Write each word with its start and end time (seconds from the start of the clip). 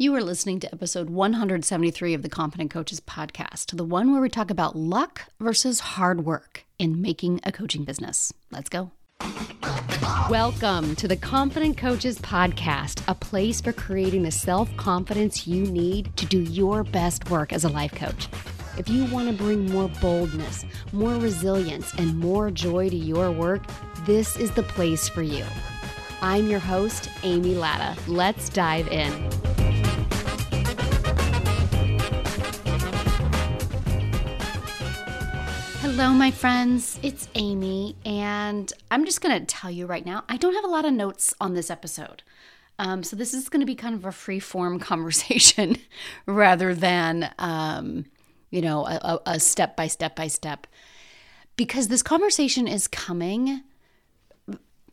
You 0.00 0.14
are 0.14 0.22
listening 0.22 0.60
to 0.60 0.72
episode 0.72 1.10
173 1.10 2.14
of 2.14 2.22
the 2.22 2.28
Confident 2.28 2.70
Coaches 2.70 3.00
podcast, 3.00 3.76
the 3.76 3.82
one 3.82 4.12
where 4.12 4.20
we 4.20 4.28
talk 4.28 4.48
about 4.48 4.76
luck 4.76 5.22
versus 5.40 5.80
hard 5.80 6.24
work 6.24 6.64
in 6.78 7.02
making 7.02 7.40
a 7.42 7.50
coaching 7.50 7.82
business. 7.82 8.32
Let's 8.52 8.68
go. 8.68 8.92
Welcome 10.30 10.94
to 10.94 11.08
the 11.08 11.16
Confident 11.16 11.78
Coaches 11.78 12.16
podcast, 12.20 13.02
a 13.08 13.14
place 13.16 13.60
for 13.60 13.72
creating 13.72 14.22
the 14.22 14.30
self 14.30 14.70
confidence 14.76 15.48
you 15.48 15.64
need 15.64 16.16
to 16.16 16.26
do 16.26 16.42
your 16.42 16.84
best 16.84 17.28
work 17.28 17.52
as 17.52 17.64
a 17.64 17.68
life 17.68 17.96
coach. 17.96 18.28
If 18.78 18.88
you 18.88 19.04
want 19.06 19.28
to 19.28 19.34
bring 19.34 19.66
more 19.66 19.88
boldness, 20.00 20.64
more 20.92 21.16
resilience, 21.16 21.92
and 21.94 22.16
more 22.16 22.52
joy 22.52 22.88
to 22.88 22.96
your 22.96 23.32
work, 23.32 23.64
this 24.06 24.36
is 24.36 24.52
the 24.52 24.62
place 24.62 25.08
for 25.08 25.22
you. 25.22 25.44
I'm 26.22 26.46
your 26.46 26.60
host, 26.60 27.10
Amy 27.24 27.56
Latta. 27.56 28.00
Let's 28.08 28.48
dive 28.48 28.86
in. 28.88 29.37
Hello, 35.98 36.12
my 36.12 36.30
friends. 36.30 36.96
It's 37.02 37.28
Amy, 37.34 37.96
and 38.04 38.72
I'm 38.88 39.04
just 39.04 39.20
going 39.20 39.36
to 39.36 39.44
tell 39.44 39.68
you 39.68 39.84
right 39.84 40.06
now 40.06 40.22
I 40.28 40.36
don't 40.36 40.54
have 40.54 40.62
a 40.62 40.68
lot 40.68 40.84
of 40.84 40.92
notes 40.92 41.34
on 41.40 41.54
this 41.54 41.70
episode. 41.72 42.22
Um, 42.78 43.02
so, 43.02 43.16
this 43.16 43.34
is 43.34 43.48
going 43.48 43.62
to 43.62 43.66
be 43.66 43.74
kind 43.74 43.96
of 43.96 44.04
a 44.04 44.12
free 44.12 44.38
form 44.38 44.78
conversation 44.90 45.76
rather 46.24 46.72
than, 46.72 47.34
um, 47.40 48.04
you 48.48 48.60
know, 48.60 48.86
a, 48.86 49.40
step 49.40 49.74
by 49.74 49.88
step 49.88 50.14
by 50.14 50.28
step. 50.28 50.68
Because 51.56 51.88
this 51.88 52.04
conversation 52.04 52.68
is 52.68 52.86
coming, 52.86 53.64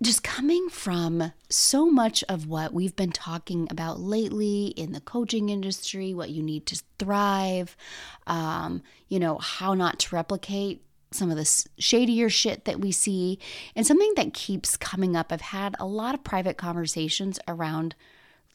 just 0.01 0.23
coming 0.23 0.69
from 0.69 1.33
so 1.49 1.85
much 1.85 2.23
of 2.27 2.47
what 2.47 2.73
we've 2.73 2.95
been 2.95 3.11
talking 3.11 3.67
about 3.69 3.99
lately 3.99 4.69
in 4.75 4.91
the 4.91 5.01
coaching 5.01 5.49
industry, 5.49 6.15
what 6.15 6.31
you 6.31 6.41
need 6.41 6.65
to 6.65 6.81
thrive, 6.97 7.77
um, 8.25 8.81
you 9.07 9.19
know, 9.19 9.37
how 9.37 9.75
not 9.75 9.99
to 9.99 10.15
replicate 10.15 10.81
some 11.15 11.31
of 11.31 11.37
the 11.37 11.65
shadier 11.77 12.29
shit 12.29 12.65
that 12.65 12.79
we 12.79 12.91
see, 12.91 13.39
and 13.75 13.87
something 13.87 14.13
that 14.15 14.33
keeps 14.33 14.77
coming 14.77 15.15
up. 15.15 15.31
I've 15.31 15.41
had 15.41 15.75
a 15.79 15.85
lot 15.85 16.13
of 16.13 16.23
private 16.23 16.57
conversations 16.57 17.39
around 17.47 17.95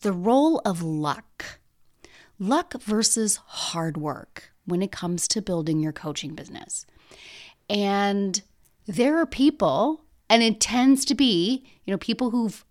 the 0.03 0.13
role 0.13 0.61
of 0.65 0.83
luck. 0.83 1.59
Luck 2.39 2.81
versus 2.81 3.37
hard 3.37 3.97
work 3.97 4.53
when 4.65 4.83
it 4.83 4.93
comes 4.93 5.29
to 5.29 5.43
building 5.43 5.81
your 5.81 5.93
coaching 5.93 6.35
business. 6.35 6.87
And 7.69 8.41
there 8.87 9.19
are 9.19 9.27
people, 9.27 10.05
and 10.29 10.43
it 10.43 10.61
tends 10.61 11.05
to 11.07 11.15
be, 11.15 11.65
you 11.85 11.93
know, 11.93 11.99
people 11.99 12.31
who've 12.31 12.65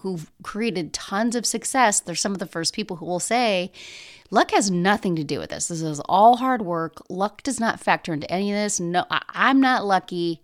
who've 0.00 0.30
created 0.42 0.92
tons 0.92 1.36
of 1.36 1.44
success, 1.44 2.00
they're 2.00 2.14
some 2.14 2.32
of 2.32 2.38
the 2.38 2.46
first 2.46 2.74
people 2.74 2.96
who 2.96 3.04
will 3.04 3.20
say, 3.20 3.70
luck 4.32 4.50
has 4.50 4.70
nothing 4.70 5.14
to 5.14 5.22
do 5.22 5.38
with 5.38 5.50
this. 5.50 5.68
This 5.68 5.82
is 5.82 6.00
all 6.06 6.38
hard 6.38 6.62
work. 6.62 7.02
Luck 7.08 7.42
does 7.44 7.60
not 7.60 7.78
factor 7.78 8.12
into 8.12 8.28
any 8.32 8.50
of 8.50 8.56
this. 8.56 8.80
No, 8.80 9.04
I, 9.10 9.50
am 9.50 9.60
not 9.60 9.84
lucky. 9.84 10.42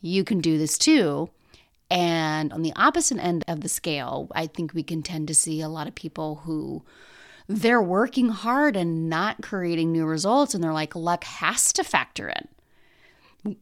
You 0.00 0.24
can 0.24 0.40
do 0.40 0.58
this 0.58 0.76
too. 0.76 1.30
And 1.88 2.52
on 2.52 2.62
the 2.62 2.72
opposite 2.74 3.18
end 3.18 3.44
of 3.46 3.60
the 3.60 3.68
scale, 3.68 4.28
I 4.34 4.48
think 4.48 4.72
we 4.72 4.82
can 4.82 5.02
tend 5.02 5.28
to 5.28 5.34
see 5.34 5.60
a 5.60 5.68
lot 5.68 5.86
of 5.86 5.94
people 5.94 6.36
who 6.44 6.82
they're 7.46 7.82
working 7.82 8.30
hard 8.30 8.74
and 8.74 9.08
not 9.08 9.42
creating 9.42 9.92
new 9.92 10.06
results. 10.06 10.54
And 10.54 10.64
they're 10.64 10.72
like, 10.72 10.96
luck 10.96 11.22
has 11.24 11.72
to 11.74 11.84
factor 11.84 12.28
in 12.28 12.48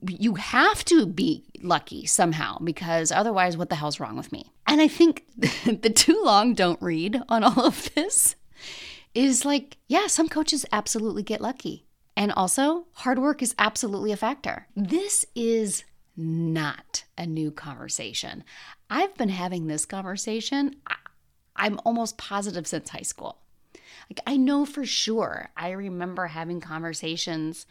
you 0.09 0.37
have 0.37 0.83
to 0.83 1.05
be 1.05 1.45
lucky 1.61 2.07
somehow 2.07 2.59
because 2.61 3.13
otherwise, 3.13 3.55
what 3.55 3.69
the 3.69 3.75
hell's 3.75 4.01
wrong 4.01 4.17
with 4.17 4.33
me? 4.33 4.51
And 4.67 4.81
I 4.81 4.89
think 4.89 5.27
the 5.37 5.91
too 5.91 6.23
long 6.25 6.55
don't 6.55 6.81
read 6.81 7.21
on 7.29 7.45
all 7.45 7.67
of 7.67 7.93
this 7.95 8.35
is 9.15 9.45
like, 9.45 9.77
yeah, 9.87 10.07
some 10.07 10.29
coaches 10.29 10.67
absolutely 10.73 11.23
get 11.23 11.41
lucky. 11.41 11.87
And 12.17 12.33
also, 12.33 12.87
hard 12.93 13.19
work 13.19 13.43
is 13.43 13.55
absolutely 13.59 14.13
a 14.13 14.17
factor. 14.17 14.67
This 14.77 15.25
is 15.35 15.85
not 16.17 17.05
a 17.19 17.27
new 17.27 17.51
conversation. 17.51 18.45
I've 18.89 19.15
been 19.17 19.31
having 19.31 19.67
this 19.67 19.85
conversation, 19.85 20.77
I'm 21.57 21.81
almost 21.85 22.19
positive 22.19 22.67
since 22.67 22.91
high 22.91 23.03
school. 23.03 23.39
Like, 24.11 24.21
I 24.27 24.37
know 24.37 24.65
for 24.65 24.85
sure, 24.85 25.49
I 25.57 25.71
remember 25.71 26.27
having 26.27 26.61
conversations 26.61 27.67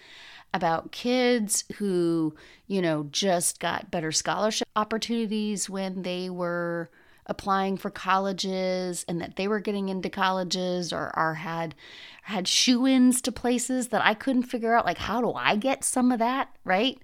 about 0.54 0.92
kids 0.92 1.64
who, 1.76 2.36
you 2.68 2.82
know, 2.82 3.08
just 3.12 3.60
got 3.60 3.92
better 3.92 4.12
scholarship 4.12 4.68
opportunities 4.76 5.70
when 5.70 6.02
they 6.02 6.30
were 6.30 6.90
applying 7.26 7.78
for 7.78 7.90
colleges 7.90 9.06
and 9.08 9.22
that 9.22 9.36
they 9.36 9.48
were 9.48 9.60
getting 9.60 9.90
into 9.90 10.10
colleges 10.10 10.92
or, 10.92 11.12
or 11.18 11.36
had 11.36 11.76
had 12.24 12.48
shoe-ins 12.48 13.22
to 13.22 13.32
places 13.32 13.90
that 13.90 14.04
I 14.04 14.14
couldn't 14.14 14.44
figure 14.44 14.74
out 14.74 14.86
like 14.86 14.98
how 14.98 15.22
do 15.22 15.34
I 15.34 15.56
get 15.58 15.84
some 15.84 16.12
of 16.12 16.20
that, 16.20 16.56
right? 16.64 16.98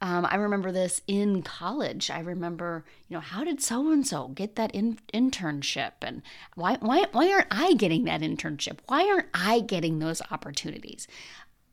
Um, 0.00 0.26
I 0.30 0.36
remember 0.36 0.72
this 0.72 1.02
in 1.06 1.42
college. 1.42 2.10
I 2.10 2.20
remember, 2.20 2.84
you 3.08 3.16
know, 3.16 3.20
how 3.20 3.44
did 3.44 3.60
so 3.60 3.90
and 3.92 4.06
so 4.06 4.28
get 4.28 4.56
that 4.56 4.74
in- 4.74 4.98
internship, 5.12 5.92
and 6.00 6.22
why 6.54 6.78
why 6.80 7.06
why 7.12 7.30
aren't 7.32 7.48
I 7.50 7.74
getting 7.74 8.04
that 8.04 8.22
internship? 8.22 8.78
Why 8.86 9.06
aren't 9.08 9.28
I 9.34 9.60
getting 9.60 9.98
those 9.98 10.22
opportunities? 10.30 11.06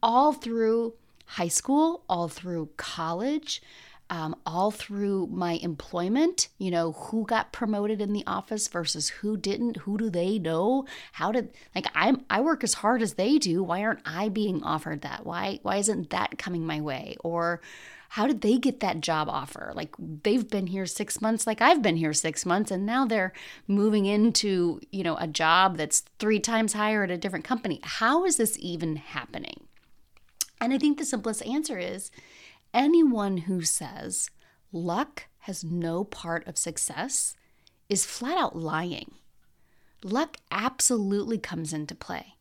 All 0.03 0.34
through 0.34 0.94
high 1.25 1.47
school, 1.47 2.03
all 2.09 2.28
through 2.28 2.69
college, 2.78 3.62
um, 4.09 4.35
all 4.45 4.72
through 4.72 5.28
my 5.28 5.53
employment. 5.53 6.50
You 6.57 6.72
know, 6.72 6.94
who 6.94 7.25
got 7.25 7.51
promoted 7.51 8.01
in 8.01 8.13
the 8.13 8.23
office 8.25 8.68
versus 8.68 9.09
who 9.09 9.38
didn't? 9.38 9.78
Who 9.78 9.97
do 9.97 10.09
they 10.09 10.40
know? 10.40 10.85
How 11.13 11.31
did 11.31 11.50
like 11.75 11.88
I'm 11.95 12.25
I 12.29 12.41
work 12.41 12.63
as 12.63 12.75
hard 12.75 13.01
as 13.01 13.16
they 13.16 13.38
do. 13.38 13.63
Why 13.63 13.84
aren't 13.84 14.01
I 14.06 14.29
being 14.29 14.63
offered 14.63 15.01
that? 15.01 15.25
Why 15.25 15.59
why 15.63 15.78
isn't 15.78 16.09
that 16.12 16.38
coming 16.38 16.66
my 16.66 16.81
way? 16.81 17.18
Or 17.23 17.62
how 18.09 18.25
did 18.25 18.41
they 18.41 18.57
get 18.57 18.79
that 18.79 19.01
job 19.01 19.28
offer? 19.28 19.73
Like 19.75 19.94
they've 20.00 20.50
been 20.50 20.68
here 20.68 20.85
6 20.85 21.22
months 21.22 21.45
like 21.45 21.62
I've 21.62 21.81
been 21.81 21.97
here 21.97 22.13
6 22.13 22.45
months 22.45 22.72
and 22.72 22.85
now 22.85 23.06
they're 23.06 23.34
moving 23.68 24.06
into, 24.06 24.79
you 24.91 25.03
know, 25.03 25.18
a 25.18 25.28
job 25.28 25.78
that's 25.78 26.06
3 26.19 26.39
times 26.39 26.74
higher 26.74 27.03
at 27.03 27.12
a 27.12 27.18
different 27.18 27.45
company. 27.45 27.81
How 27.84 28.24
is 28.24 28.38
this 28.38 28.57
even 28.59 28.95
happening? 28.95 29.68
And 30.59 30.74
I 30.74 30.78
think 30.78 30.97
the 30.97 31.06
simplest 31.06 31.45
answer 31.45 31.78
is 31.78 32.09
anyone 32.78 33.38
who 33.38 33.64
says 33.64 34.30
luck 34.72 35.24
has 35.40 35.64
no 35.64 36.04
part 36.04 36.48
of 36.48 36.58
success 36.58 37.36
is 37.90 38.06
flat 38.06 38.38
out 38.38 38.56
lying. 38.56 39.12
Luck 40.04 40.38
absolutely 40.52 41.40
comes 41.40 41.74
into 41.74 41.96
play. 41.96 42.36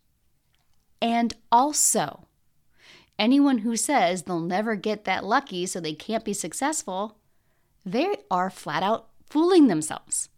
And 1.01 1.35
also, 1.51 2.27
anyone 3.19 3.59
who 3.59 3.77
says 3.77 4.25
they'll 4.25 4.41
never 4.41 4.77
get 4.77 5.05
that 5.05 5.25
lucky 5.25 5.65
so 5.65 5.81
they 5.81 5.95
can't 5.95 6.25
be 6.25 6.35
successful, 6.35 7.17
they 7.85 8.17
are 8.31 8.51
flat 8.51 8.83
out 8.83 9.09
fooling 9.31 9.69
themselves. 9.69 10.29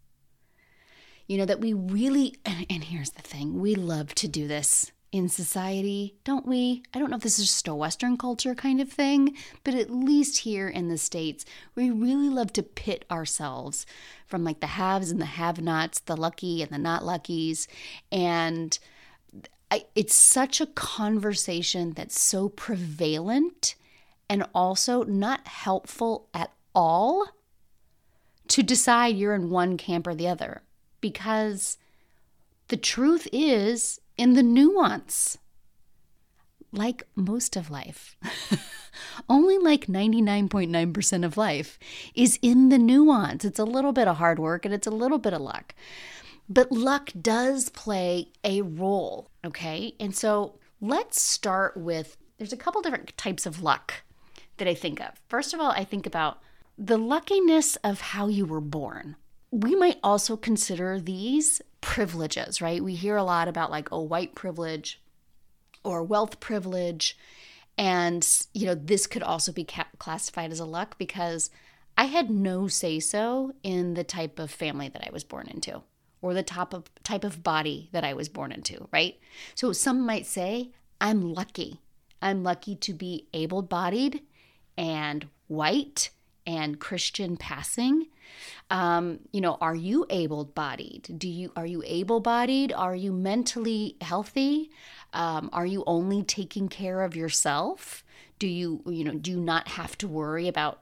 You 1.27 1.37
know, 1.37 1.45
that 1.45 1.59
we 1.59 1.73
really, 1.73 2.35
and, 2.45 2.85
here's 2.85 3.11
the 3.11 3.21
thing 3.21 3.59
we 3.59 3.75
love 3.75 4.15
to 4.15 4.27
do 4.27 4.47
this 4.47 4.91
in 5.11 5.27
society, 5.27 6.15
don't 6.23 6.45
we? 6.45 6.83
I 6.93 6.99
don't 6.99 7.09
know 7.09 7.17
if 7.17 7.23
this 7.23 7.39
is 7.39 7.47
just 7.47 7.67
a 7.67 7.73
Western 7.73 8.17
culture 8.17 8.53
kind 8.53 8.79
of 8.79 8.91
thing, 8.91 9.35
but 9.63 9.73
at 9.73 9.89
least 9.89 10.39
here 10.39 10.67
in 10.67 10.87
the 10.87 10.97
States, 10.97 11.45
we 11.75 11.89
really 11.89 12.29
love 12.29 12.53
to 12.53 12.63
pit 12.63 13.05
ourselves 13.09 13.85
from 14.27 14.43
like 14.43 14.59
the 14.59 14.67
haves 14.67 15.09
and 15.09 15.19
the 15.19 15.25
have 15.25 15.59
nots, 15.61 15.99
the 15.99 16.15
lucky 16.15 16.61
and 16.61 16.71
the 16.71 16.77
not 16.77 17.03
luckies. 17.03 17.67
And 18.11 18.77
I, 19.71 19.85
it's 19.95 20.15
such 20.15 20.61
a 20.61 20.67
conversation 20.67 21.93
that's 21.93 22.19
so 22.19 22.49
prevalent 22.49 23.75
and 24.29 24.45
also 24.53 25.03
not 25.03 25.47
helpful 25.47 26.27
at 26.33 26.51
all 26.75 27.27
to 28.49 28.63
decide 28.63 29.15
you're 29.15 29.33
in 29.33 29.49
one 29.49 29.77
camp 29.77 30.05
or 30.05 30.13
the 30.13 30.27
other. 30.27 30.61
Because 31.01 31.77
the 32.67 32.77
truth 32.77 33.27
is, 33.31 33.99
in 34.19 34.33
the 34.33 34.43
nuance. 34.43 35.37
Like 36.71 37.07
most 37.15 37.55
of 37.55 37.71
life, 37.71 38.15
only 39.29 39.57
like 39.57 39.87
99.9% 39.87 41.25
of 41.25 41.35
life 41.35 41.79
is 42.13 42.37
in 42.43 42.69
the 42.69 42.77
nuance. 42.77 43.43
It's 43.43 43.57
a 43.57 43.63
little 43.63 43.91
bit 43.91 44.07
of 44.07 44.17
hard 44.17 44.37
work 44.37 44.65
and 44.65 44.73
it's 44.73 44.85
a 44.85 44.91
little 44.91 45.17
bit 45.17 45.33
of 45.33 45.41
luck. 45.41 45.73
But 46.47 46.71
luck 46.71 47.09
does 47.19 47.69
play 47.69 48.27
a 48.43 48.61
role, 48.61 49.31
okay? 49.43 49.95
And 49.99 50.15
so 50.15 50.59
let's 50.79 51.19
start 51.19 51.75
with 51.75 52.17
there's 52.37 52.53
a 52.53 52.57
couple 52.57 52.81
different 52.81 53.17
types 53.17 53.47
of 53.47 53.63
luck 53.63 54.03
that 54.57 54.67
I 54.67 54.75
think 54.75 55.01
of. 55.01 55.19
First 55.27 55.53
of 55.55 55.59
all, 55.59 55.71
I 55.71 55.83
think 55.83 56.05
about 56.05 56.39
the 56.77 56.97
luckiness 56.97 57.77
of 57.77 58.01
how 58.01 58.27
you 58.27 58.45
were 58.45 58.61
born. 58.61 59.15
We 59.51 59.75
might 59.75 59.97
also 60.03 60.37
consider 60.37 60.99
these 60.99 61.61
privileges, 61.81 62.61
right? 62.61 62.83
We 62.83 62.95
hear 62.95 63.17
a 63.17 63.23
lot 63.23 63.47
about 63.47 63.71
like, 63.71 63.89
oh, 63.91 64.01
white 64.01 64.35
privilege 64.35 65.01
or 65.83 66.03
wealth 66.03 66.39
privilege. 66.39 67.17
And, 67.77 68.27
you 68.53 68.65
know, 68.65 68.75
this 68.75 69.07
could 69.07 69.23
also 69.23 69.51
be 69.51 69.63
ca- 69.63 69.87
classified 69.97 70.51
as 70.51 70.59
a 70.59 70.65
luck 70.65 70.97
because 70.97 71.49
I 71.97 72.05
had 72.05 72.29
no 72.29 72.67
say 72.67 72.99
so 72.99 73.53
in 73.63 73.93
the 73.93 74.03
type 74.03 74.39
of 74.39 74.51
family 74.51 74.89
that 74.89 75.05
I 75.05 75.11
was 75.11 75.23
born 75.23 75.47
into 75.47 75.81
or 76.21 76.33
the 76.33 76.43
top 76.43 76.73
of 76.73 76.91
type 77.03 77.23
of 77.23 77.43
body 77.43 77.89
that 77.91 78.03
I 78.03 78.13
was 78.13 78.29
born 78.29 78.51
into, 78.51 78.87
right? 78.91 79.17
So 79.55 79.71
some 79.71 80.05
might 80.05 80.25
say, 80.25 80.71
I'm 80.99 81.33
lucky. 81.33 81.79
I'm 82.21 82.43
lucky 82.43 82.75
to 82.75 82.93
be 82.93 83.27
able-bodied 83.33 84.21
and 84.77 85.27
white 85.47 86.09
and 86.49 86.79
Christian 86.79 87.37
passing. 87.37 88.07
Um, 88.71 89.19
you 89.31 89.39
know, 89.39 89.57
are 89.61 89.75
you 89.75 90.07
able-bodied? 90.09 91.15
Do 91.17 91.29
you 91.29 91.51
are 91.55 91.65
you 91.65 91.83
able-bodied? 91.85 92.73
Are 92.73 92.95
you 92.95 93.11
mentally 93.11 93.95
healthy? 94.01 94.71
Um, 95.13 95.51
are 95.53 95.65
you 95.65 95.83
only 95.85 96.23
taking 96.23 96.67
care 96.67 97.03
of 97.03 97.15
yourself? 97.15 98.03
Do 98.39 98.47
you 98.47 98.81
you 98.87 99.03
know 99.03 99.13
do 99.13 99.29
you 99.29 99.39
not 99.39 99.67
have 99.67 99.95
to 99.99 100.07
worry 100.07 100.47
about 100.47 100.81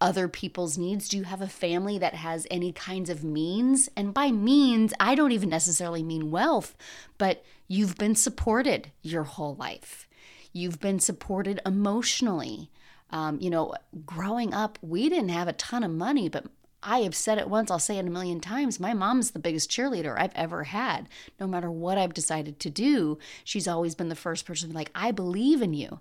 other 0.00 0.26
people's 0.26 0.76
needs? 0.76 1.08
Do 1.08 1.18
you 1.18 1.24
have 1.24 1.40
a 1.40 1.48
family 1.48 1.96
that 1.98 2.14
has 2.14 2.46
any 2.50 2.72
kinds 2.72 3.10
of 3.10 3.22
means? 3.22 3.88
And 3.96 4.12
by 4.12 4.32
means, 4.32 4.92
I 4.98 5.14
don't 5.14 5.32
even 5.32 5.48
necessarily 5.48 6.02
mean 6.02 6.32
wealth, 6.32 6.76
but 7.16 7.44
you've 7.68 7.96
been 7.96 8.16
supported 8.16 8.90
your 9.02 9.22
whole 9.22 9.54
life. 9.54 10.08
You've 10.52 10.80
been 10.80 10.98
supported 10.98 11.60
emotionally. 11.64 12.70
Um, 13.14 13.38
you 13.40 13.48
know, 13.48 13.74
growing 14.04 14.52
up, 14.52 14.78
we 14.82 15.08
didn't 15.08 15.30
have 15.30 15.48
a 15.48 15.54
ton 15.54 15.82
of 15.82 15.90
money, 15.90 16.28
but 16.28 16.44
I 16.82 16.98
have 16.98 17.14
said 17.14 17.38
it 17.38 17.48
once, 17.48 17.70
I'll 17.70 17.78
say 17.78 17.96
it 17.96 18.06
a 18.06 18.10
million 18.10 18.40
times. 18.40 18.78
My 18.78 18.92
mom's 18.92 19.30
the 19.30 19.38
biggest 19.38 19.70
cheerleader 19.70 20.14
I've 20.18 20.34
ever 20.34 20.64
had. 20.64 21.08
No 21.40 21.46
matter 21.46 21.70
what 21.70 21.96
I've 21.96 22.12
decided 22.12 22.60
to 22.60 22.68
do, 22.68 23.18
she's 23.42 23.66
always 23.66 23.94
been 23.94 24.10
the 24.10 24.14
first 24.14 24.44
person 24.44 24.68
to 24.68 24.74
be 24.74 24.78
like, 24.78 24.90
I 24.94 25.10
believe 25.10 25.62
in 25.62 25.72
you 25.72 26.00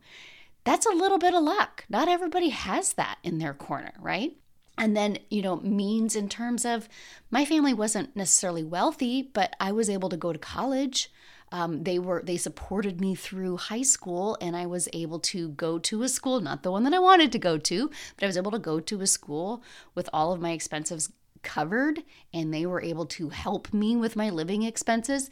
that's 0.63 0.85
a 0.85 0.91
little 0.91 1.17
bit 1.17 1.33
of 1.33 1.43
luck. 1.43 1.85
Not 1.89 2.07
everybody 2.07 2.49
has 2.49 2.93
that 2.93 3.17
in 3.23 3.39
their 3.39 3.53
corner, 3.53 3.93
right? 3.99 4.35
And 4.77 4.97
then, 4.97 5.19
you 5.29 5.41
know, 5.41 5.57
means 5.57 6.15
in 6.15 6.29
terms 6.29 6.65
of 6.65 6.89
my 7.29 7.45
family 7.45 7.73
wasn't 7.73 8.15
necessarily 8.15 8.63
wealthy, 8.63 9.21
but 9.21 9.55
I 9.59 9.71
was 9.71 9.89
able 9.89 10.09
to 10.09 10.17
go 10.17 10.33
to 10.33 10.39
college. 10.39 11.11
Um, 11.53 11.83
they 11.83 11.99
were 11.99 12.23
they 12.25 12.37
supported 12.37 12.99
me 12.99 13.13
through 13.13 13.57
high 13.57 13.83
school, 13.83 14.35
and 14.41 14.57
I 14.57 14.65
was 14.65 14.89
able 14.91 15.19
to 15.19 15.49
go 15.49 15.77
to 15.77 16.01
a 16.01 16.09
school, 16.09 16.41
not 16.41 16.63
the 16.63 16.71
one 16.71 16.83
that 16.83 16.95
I 16.95 16.99
wanted 16.99 17.31
to 17.31 17.39
go 17.39 17.59
to, 17.59 17.91
but 18.15 18.23
I 18.23 18.27
was 18.27 18.37
able 18.37 18.51
to 18.51 18.59
go 18.59 18.79
to 18.79 19.01
a 19.01 19.07
school 19.07 19.63
with 19.93 20.09
all 20.11 20.33
of 20.33 20.41
my 20.41 20.51
expenses 20.51 21.13
covered, 21.43 22.01
and 22.33 22.51
they 22.51 22.65
were 22.65 22.81
able 22.81 23.05
to 23.05 23.29
help 23.29 23.71
me 23.71 23.95
with 23.95 24.15
my 24.15 24.31
living 24.31 24.63
expenses. 24.63 25.29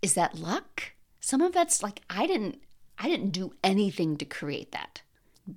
Is 0.00 0.14
that 0.14 0.38
luck? 0.38 0.92
Some 1.18 1.40
of 1.40 1.52
that's 1.52 1.82
like 1.82 2.02
I 2.08 2.28
didn't 2.28 2.60
I 2.96 3.08
didn't 3.08 3.30
do 3.30 3.52
anything 3.64 4.16
to 4.18 4.24
create 4.24 4.70
that. 4.70 5.02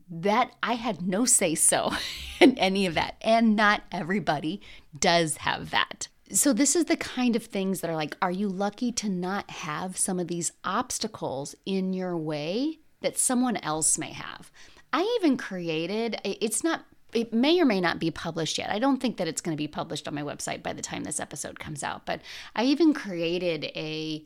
That 0.10 0.56
I 0.64 0.74
had 0.74 1.04
no 1.04 1.26
say 1.26 1.54
so 1.54 1.92
in 2.40 2.58
any 2.58 2.88
of 2.88 2.96
that. 2.96 3.16
And 3.22 3.56
not 3.56 3.84
everybody 3.92 4.62
does 4.98 5.38
have 5.38 5.70
that. 5.70 6.08
So, 6.32 6.54
this 6.54 6.76
is 6.76 6.86
the 6.86 6.98
kind 6.98 7.36
of 7.36 7.44
things 7.44 7.82
that 7.82 7.90
are 7.90 7.96
like, 7.96 8.16
are 8.22 8.32
you 8.32 8.50
lucky 8.50 8.92
to 8.94 9.10
not 9.10 9.50
have 9.50 9.98
some 9.98 10.20
of 10.20 10.28
these 10.28 10.52
obstacles 10.64 11.56
in 11.66 11.92
your 11.94 12.16
way 12.16 12.80
that 13.02 13.18
someone 13.18 13.58
else 13.58 13.98
may 13.98 14.12
have? 14.12 14.52
I 14.94 15.18
even 15.20 15.38
created, 15.38 16.20
it's 16.24 16.64
not 16.64 16.86
it 17.14 17.34
may 17.34 17.60
or 17.60 17.66
may 17.66 17.82
not 17.82 18.00
be 18.00 18.12
published 18.12 18.58
yet. 18.58 18.70
I 18.70 18.80
don't 18.80 19.02
think 19.02 19.18
that 19.18 19.28
it's 19.28 19.42
going 19.42 19.56
to 19.56 19.62
be 19.62 19.68
published 19.68 20.08
on 20.08 20.14
my 20.14 20.22
website 20.22 20.62
by 20.62 20.74
the 20.74 20.82
time 20.82 21.04
this 21.04 21.20
episode 21.20 21.60
comes 21.60 21.84
out, 21.84 22.06
but 22.06 22.22
I 22.56 22.66
even 22.66 22.94
created 22.94 23.66
a 23.76 24.24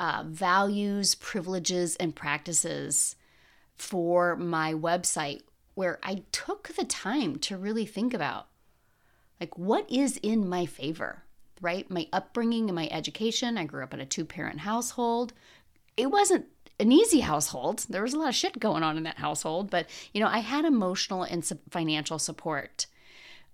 uh, 0.00 0.24
values, 0.26 1.14
privileges, 1.14 1.94
and 1.96 2.16
practices 2.16 3.14
for 3.76 4.34
my 4.34 4.74
website 4.74 5.42
where 5.74 5.98
I 6.02 6.24
took 6.32 6.68
the 6.68 6.84
time 6.84 7.38
to 7.40 7.56
really 7.56 7.86
think 7.86 8.12
about 8.12 8.48
like 9.40 9.56
what 9.58 9.90
is 9.90 10.16
in 10.18 10.48
my 10.48 10.66
favor, 10.66 11.23
right? 11.60 11.90
My 11.90 12.08
upbringing 12.12 12.68
and 12.68 12.76
my 12.76 12.88
education. 12.90 13.58
I 13.58 13.64
grew 13.64 13.82
up 13.82 13.94
in 13.94 14.00
a 14.00 14.06
two 14.06 14.24
parent 14.24 14.60
household. 14.60 15.32
It 15.96 16.10
wasn't 16.10 16.46
an 16.80 16.92
easy 16.92 17.20
household. 17.20 17.86
There 17.88 18.02
was 18.02 18.14
a 18.14 18.18
lot 18.18 18.28
of 18.28 18.34
shit 18.34 18.58
going 18.58 18.82
on 18.82 18.96
in 18.96 19.04
that 19.04 19.18
household, 19.18 19.70
but 19.70 19.86
you 20.12 20.20
know, 20.20 20.28
I 20.28 20.38
had 20.38 20.64
emotional 20.64 21.22
and 21.22 21.44
financial 21.70 22.18
support. 22.18 22.86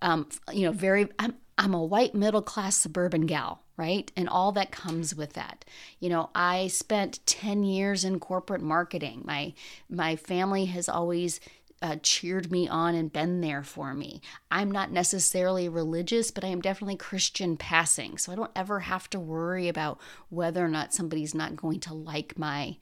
Um, 0.02 0.28
you 0.52 0.62
know, 0.62 0.72
very. 0.72 1.08
I'm 1.18 1.34
I'm 1.58 1.74
a 1.74 1.84
white 1.84 2.14
middle 2.14 2.40
class 2.40 2.76
suburban 2.78 3.26
gal, 3.26 3.60
right? 3.76 4.10
And 4.16 4.30
all 4.30 4.50
that 4.52 4.70
comes 4.70 5.14
with 5.14 5.34
that. 5.34 5.66
You 5.98 6.08
know, 6.08 6.30
I 6.34 6.68
spent 6.68 7.20
10 7.26 7.64
years 7.64 8.02
in 8.02 8.18
corporate 8.18 8.62
marketing. 8.62 9.22
My 9.26 9.52
my 9.90 10.16
family 10.16 10.64
has 10.66 10.88
always 10.88 11.38
uh, 11.82 11.96
cheered 12.02 12.50
me 12.50 12.68
on 12.68 12.94
and 12.94 13.12
been 13.12 13.40
there 13.40 13.62
for 13.62 13.94
me. 13.94 14.20
I'm 14.50 14.70
not 14.70 14.92
necessarily 14.92 15.68
religious, 15.68 16.30
but 16.30 16.44
I 16.44 16.48
am 16.48 16.60
definitely 16.60 16.96
Christian 16.96 17.56
passing. 17.56 18.18
So 18.18 18.32
I 18.32 18.34
don't 18.36 18.50
ever 18.54 18.80
have 18.80 19.08
to 19.10 19.20
worry 19.20 19.68
about 19.68 19.98
whether 20.28 20.64
or 20.64 20.68
not 20.68 20.92
somebody's 20.92 21.34
not 21.34 21.56
going 21.56 21.80
to 21.80 21.94
like 21.94 22.38
my 22.38 22.76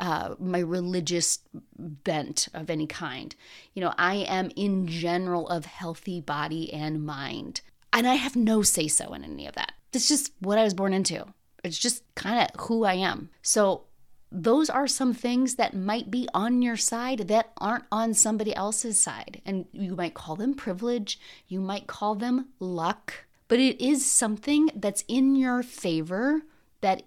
uh, 0.00 0.36
my 0.38 0.60
religious 0.60 1.40
bent 1.76 2.48
of 2.54 2.70
any 2.70 2.86
kind. 2.86 3.34
You 3.74 3.82
know, 3.82 3.94
I 3.98 4.16
am 4.16 4.52
in 4.54 4.86
general 4.86 5.48
of 5.48 5.64
healthy 5.64 6.20
body 6.20 6.72
and 6.72 7.04
mind. 7.04 7.62
And 7.92 8.06
I 8.06 8.14
have 8.14 8.36
no 8.36 8.62
say 8.62 8.86
so 8.86 9.12
in 9.12 9.24
any 9.24 9.46
of 9.46 9.54
that. 9.56 9.72
It's 9.92 10.06
just 10.08 10.32
what 10.40 10.58
I 10.58 10.62
was 10.62 10.74
born 10.74 10.92
into. 10.92 11.26
It's 11.64 11.78
just 11.78 12.02
kind 12.14 12.48
of 12.48 12.60
who 12.66 12.84
I 12.84 12.94
am. 12.94 13.30
So, 13.42 13.87
those 14.30 14.68
are 14.68 14.86
some 14.86 15.14
things 15.14 15.54
that 15.54 15.74
might 15.74 16.10
be 16.10 16.28
on 16.34 16.60
your 16.62 16.76
side 16.76 17.28
that 17.28 17.52
aren't 17.58 17.84
on 17.90 18.14
somebody 18.14 18.54
else's 18.54 19.00
side. 19.00 19.40
And 19.46 19.66
you 19.72 19.94
might 19.96 20.14
call 20.14 20.36
them 20.36 20.54
privilege, 20.54 21.18
you 21.46 21.60
might 21.60 21.86
call 21.86 22.14
them 22.14 22.48
luck, 22.60 23.26
but 23.48 23.58
it 23.58 23.80
is 23.80 24.04
something 24.04 24.70
that's 24.74 25.04
in 25.08 25.34
your 25.34 25.62
favor 25.62 26.42
that 26.80 27.02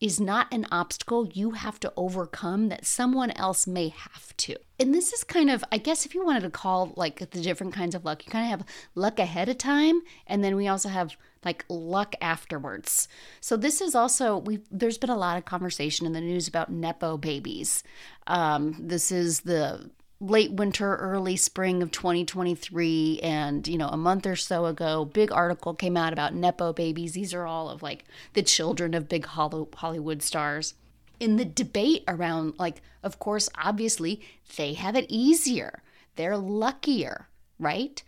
is 0.00 0.18
not 0.18 0.52
an 0.52 0.66
obstacle 0.72 1.28
you 1.34 1.50
have 1.50 1.78
to 1.78 1.92
overcome 1.96 2.68
that 2.68 2.86
someone 2.86 3.30
else 3.32 3.66
may 3.66 3.88
have 3.88 4.34
to. 4.38 4.56
And 4.78 4.94
this 4.94 5.12
is 5.12 5.24
kind 5.24 5.50
of, 5.50 5.62
I 5.70 5.76
guess, 5.76 6.06
if 6.06 6.14
you 6.14 6.24
wanted 6.24 6.42
to 6.44 6.50
call 6.50 6.94
like 6.96 7.18
the 7.18 7.42
different 7.42 7.74
kinds 7.74 7.94
of 7.94 8.04
luck, 8.04 8.24
you 8.24 8.32
kind 8.32 8.46
of 8.46 8.58
have 8.58 8.68
luck 8.94 9.18
ahead 9.18 9.50
of 9.50 9.58
time, 9.58 10.00
and 10.26 10.42
then 10.42 10.56
we 10.56 10.68
also 10.68 10.88
have 10.88 11.16
like 11.44 11.64
luck 11.68 12.14
afterwards. 12.20 13.08
So 13.40 13.56
this 13.56 13.80
is 13.80 13.94
also 13.94 14.38
we. 14.38 14.60
There's 14.70 14.98
been 14.98 15.10
a 15.10 15.18
lot 15.18 15.36
of 15.36 15.44
conversation 15.44 16.06
in 16.06 16.12
the 16.12 16.20
news 16.20 16.48
about 16.48 16.72
nepo 16.72 17.18
babies. 17.18 17.82
Um, 18.26 18.76
this 18.78 19.12
is 19.12 19.40
the 19.40 19.90
late 20.20 20.52
winter, 20.52 20.96
early 20.96 21.34
spring 21.36 21.82
of 21.82 21.90
2023. 21.90 23.20
And, 23.22 23.66
you 23.66 23.78
know, 23.78 23.88
a 23.88 23.96
month 23.96 24.26
or 24.26 24.36
so 24.36 24.66
ago, 24.66 25.04
big 25.06 25.32
article 25.32 25.74
came 25.74 25.96
out 25.96 26.12
about 26.12 26.34
Nepo 26.34 26.72
babies. 26.72 27.12
These 27.12 27.34
are 27.34 27.46
all 27.46 27.70
of 27.70 27.82
like 27.82 28.04
the 28.34 28.42
children 28.42 28.94
of 28.94 29.08
big 29.08 29.26
Hollywood 29.26 30.22
stars. 30.22 30.74
In 31.18 31.36
the 31.36 31.44
debate 31.44 32.04
around, 32.06 32.54
like, 32.58 32.80
of 33.02 33.18
course, 33.18 33.48
obviously, 33.56 34.22
they 34.56 34.74
have 34.74 34.96
it 34.96 35.06
easier. 35.08 35.82
They're 36.16 36.36
luckier, 36.36 37.28
right? 37.58 38.02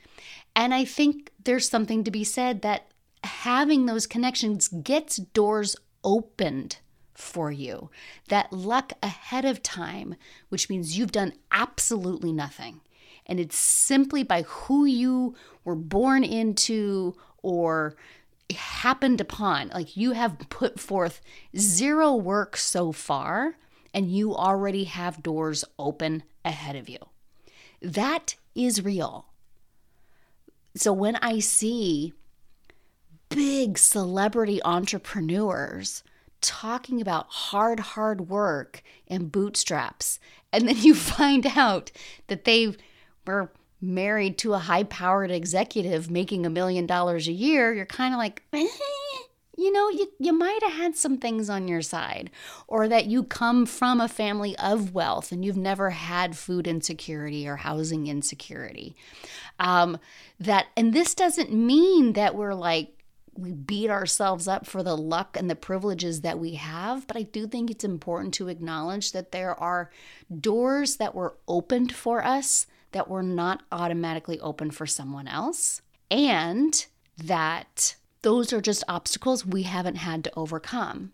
And 0.55 0.75
I 0.75 0.85
think 0.85 1.31
there's 1.43 1.69
something 1.69 2.05
to 2.05 2.11
be 2.11 2.25
said 2.25 2.63
that 2.63 2.89
having 3.25 3.87
those 3.87 4.07
connections 4.07 4.69
gets 4.69 5.17
doors 5.17 5.77
opened 6.05 6.79
for 7.23 7.51
you. 7.51 7.91
That 8.29 8.53
luck 8.53 8.93
ahead 9.03 9.45
of 9.45 9.63
time, 9.63 10.17
which 10.49 10.69
means 10.69 10.99
you've 10.99 11.13
done 11.13 11.33
absolutely 11.51 12.33
nothing. 12.33 12.81
And 13.27 13.39
it's 13.39 13.57
simply 13.57 14.23
by 14.23 14.43
who 14.43 14.85
you 14.85 15.35
were 15.65 15.77
born 15.77 16.25
into 16.25 17.17
or 17.43 17.97
happened 18.55 19.21
upon. 19.21 19.69
Like 19.69 19.97
you 19.97 20.13
have 20.13 20.39
put 20.51 20.81
forth 20.81 21.21
zero 21.57 22.15
work 22.15 22.57
so 22.57 22.93
far, 22.93 23.57
and 23.95 24.11
you 24.11 24.35
already 24.35 24.85
have 24.85 25.23
doors 25.23 25.65
open 25.79 26.23
ahead 26.45 26.77
of 26.77 26.89
you. 26.89 26.99
That 27.81 28.37
is 28.55 28.85
real. 28.85 29.27
So 30.75 30.93
when 30.93 31.17
I 31.17 31.39
see 31.41 32.15
big 33.29 33.79
celebrity 33.79 34.63
entrepreneurs 34.65 36.03
talking 36.43 37.01
about 37.01 37.27
hard, 37.29 37.81
hard 37.81 38.29
work 38.29 38.83
and 39.09 39.33
bootstraps. 39.33 40.19
And 40.53 40.69
then 40.69 40.77
you 40.79 40.95
find 40.95 41.47
out 41.57 41.91
that 42.27 42.45
they 42.45 42.77
were 43.27 43.51
married 43.81 44.39
to 44.39 44.55
a 44.55 44.59
high 44.59 44.85
powered 44.85 45.31
executive 45.31 46.11
making 46.11 46.47
a 46.47 46.51
million 46.51 46.87
dollars 46.87 47.27
a 47.27 47.33
year. 47.33 47.73
You're 47.73 47.87
kind 47.87 48.15
of 48.15 48.19
like, 48.19 48.43
eh, 48.53 48.67
you 49.57 49.73
know, 49.73 49.89
you, 49.91 50.09
you 50.19 50.33
might 50.33 50.63
have 50.63 50.73
had 50.73 50.97
some 50.97 51.19
things 51.19 51.51
on 51.51 51.69
your 51.69 51.83
side, 51.83 52.31
or 52.69 52.89
that 52.89 53.07
you 53.07 53.23
come 53.23 53.67
from 53.67 54.01
a 54.01 54.09
family 54.09 54.57
of 54.57 54.95
wealth 54.95 55.33
and 55.33 55.45
you've 55.45 55.57
never 55.57 55.91
had 55.91 56.37
food 56.37 56.67
insecurity 56.67 57.47
or 57.47 57.57
housing 57.57 58.07
insecurity. 58.07 58.95
Um, 59.59 59.99
that, 60.41 60.67
and 60.77 60.93
this 60.93 61.15
doesn't 61.15 61.53
mean 61.53 62.15
that 62.15 62.35
we're 62.35 62.55
like, 62.55 63.02
we 63.35 63.53
beat 63.53 63.91
ourselves 63.91 64.47
up 64.47 64.67
for 64.67 64.83
the 64.83 64.97
luck 64.97 65.37
and 65.39 65.49
the 65.49 65.57
privileges 65.57 66.21
that 66.21 66.39
we 66.39 66.55
have, 66.55 67.07
but 67.07 67.17
I 67.17 67.23
do 67.23 67.47
think 67.47 67.71
it's 67.71 67.85
important 67.85 68.35
to 68.35 68.49
acknowledge 68.49 69.13
that 69.13 69.33
there 69.33 69.59
are 69.59 69.91
doors 70.41 70.97
that 70.97 71.15
were 71.15 71.37
opened 71.49 71.95
for 71.95 72.25
us 72.25 72.67
that 72.93 73.09
were 73.09 73.23
not 73.23 73.63
automatically 73.73 74.39
open 74.41 74.71
for 74.71 74.87
someone 74.87 75.27
else, 75.27 75.81
and 76.11 76.87
that 77.17 77.97
those 78.21 78.53
are 78.53 78.61
just 78.61 78.85
obstacles 78.87 79.47
we 79.47 79.63
haven't 79.63 79.97
had 79.97 80.25
to 80.25 80.33
overcome. 80.37 81.13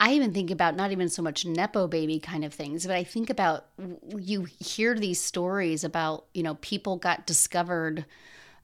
I 0.00 0.14
even 0.14 0.32
think 0.32 0.50
about 0.50 0.74
not 0.74 0.90
even 0.90 1.08
so 1.08 1.22
much 1.22 1.46
Nepo 1.46 1.86
baby 1.86 2.18
kind 2.18 2.44
of 2.44 2.52
things, 2.52 2.86
but 2.86 2.96
I 2.96 3.04
think 3.04 3.30
about 3.30 3.66
you 4.16 4.46
hear 4.58 4.94
these 4.98 5.20
stories 5.20 5.84
about, 5.84 6.24
you 6.34 6.42
know, 6.42 6.56
people 6.56 6.96
got 6.96 7.26
discovered, 7.26 8.04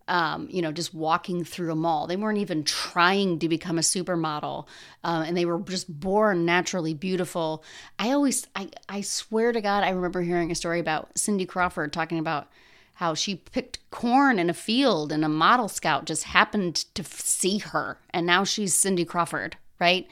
um, 0.08 0.48
you 0.50 0.62
know, 0.62 0.72
just 0.72 0.94
walking 0.94 1.44
through 1.44 1.70
a 1.70 1.76
mall. 1.76 2.06
They 2.06 2.16
weren't 2.16 2.38
even 2.38 2.64
trying 2.64 3.38
to 3.40 3.48
become 3.48 3.78
a 3.78 3.82
supermodel 3.82 4.66
uh, 5.04 5.24
and 5.26 5.36
they 5.36 5.44
were 5.44 5.60
just 5.60 5.88
born 6.00 6.44
naturally 6.44 6.94
beautiful. 6.94 7.62
I 7.98 8.10
always, 8.10 8.46
I, 8.56 8.70
I 8.88 9.02
swear 9.02 9.52
to 9.52 9.60
God, 9.60 9.84
I 9.84 9.90
remember 9.90 10.22
hearing 10.22 10.50
a 10.50 10.56
story 10.56 10.80
about 10.80 11.16
Cindy 11.16 11.46
Crawford 11.46 11.92
talking 11.92 12.18
about 12.18 12.48
how 12.94 13.14
she 13.14 13.36
picked 13.36 13.78
corn 13.90 14.38
in 14.40 14.50
a 14.50 14.54
field 14.54 15.12
and 15.12 15.24
a 15.24 15.28
model 15.28 15.68
scout 15.68 16.04
just 16.04 16.24
happened 16.24 16.74
to 16.94 17.04
see 17.04 17.58
her 17.58 18.00
and 18.10 18.26
now 18.26 18.42
she's 18.42 18.74
Cindy 18.74 19.04
Crawford, 19.04 19.56
right? 19.78 20.08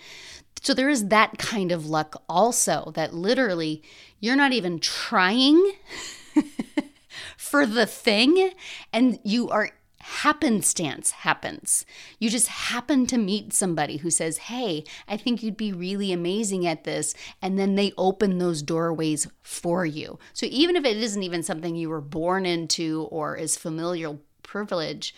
So 0.62 0.74
there 0.74 0.88
is 0.88 1.08
that 1.08 1.38
kind 1.38 1.72
of 1.72 1.86
luck 1.86 2.22
also 2.28 2.92
that 2.94 3.14
literally 3.14 3.82
you're 4.20 4.36
not 4.36 4.52
even 4.52 4.78
trying 4.78 5.72
for 7.36 7.66
the 7.66 7.86
thing 7.86 8.52
and 8.92 9.18
you 9.24 9.48
are 9.48 9.70
happenstance 10.06 11.10
happens. 11.10 11.84
You 12.20 12.30
just 12.30 12.46
happen 12.46 13.06
to 13.06 13.18
meet 13.18 13.52
somebody 13.52 13.96
who 13.96 14.10
says, 14.10 14.38
Hey, 14.38 14.84
I 15.08 15.16
think 15.16 15.42
you'd 15.42 15.56
be 15.56 15.72
really 15.72 16.12
amazing 16.12 16.64
at 16.64 16.84
this. 16.84 17.12
And 17.42 17.58
then 17.58 17.74
they 17.74 17.92
open 17.98 18.38
those 18.38 18.62
doorways 18.62 19.26
for 19.42 19.84
you. 19.84 20.18
So 20.32 20.46
even 20.48 20.76
if 20.76 20.84
it 20.84 20.96
isn't 20.96 21.22
even 21.22 21.42
something 21.42 21.74
you 21.74 21.88
were 21.88 22.00
born 22.00 22.46
into 22.46 23.08
or 23.10 23.36
is 23.36 23.56
familial 23.56 24.20
privilege, 24.44 25.12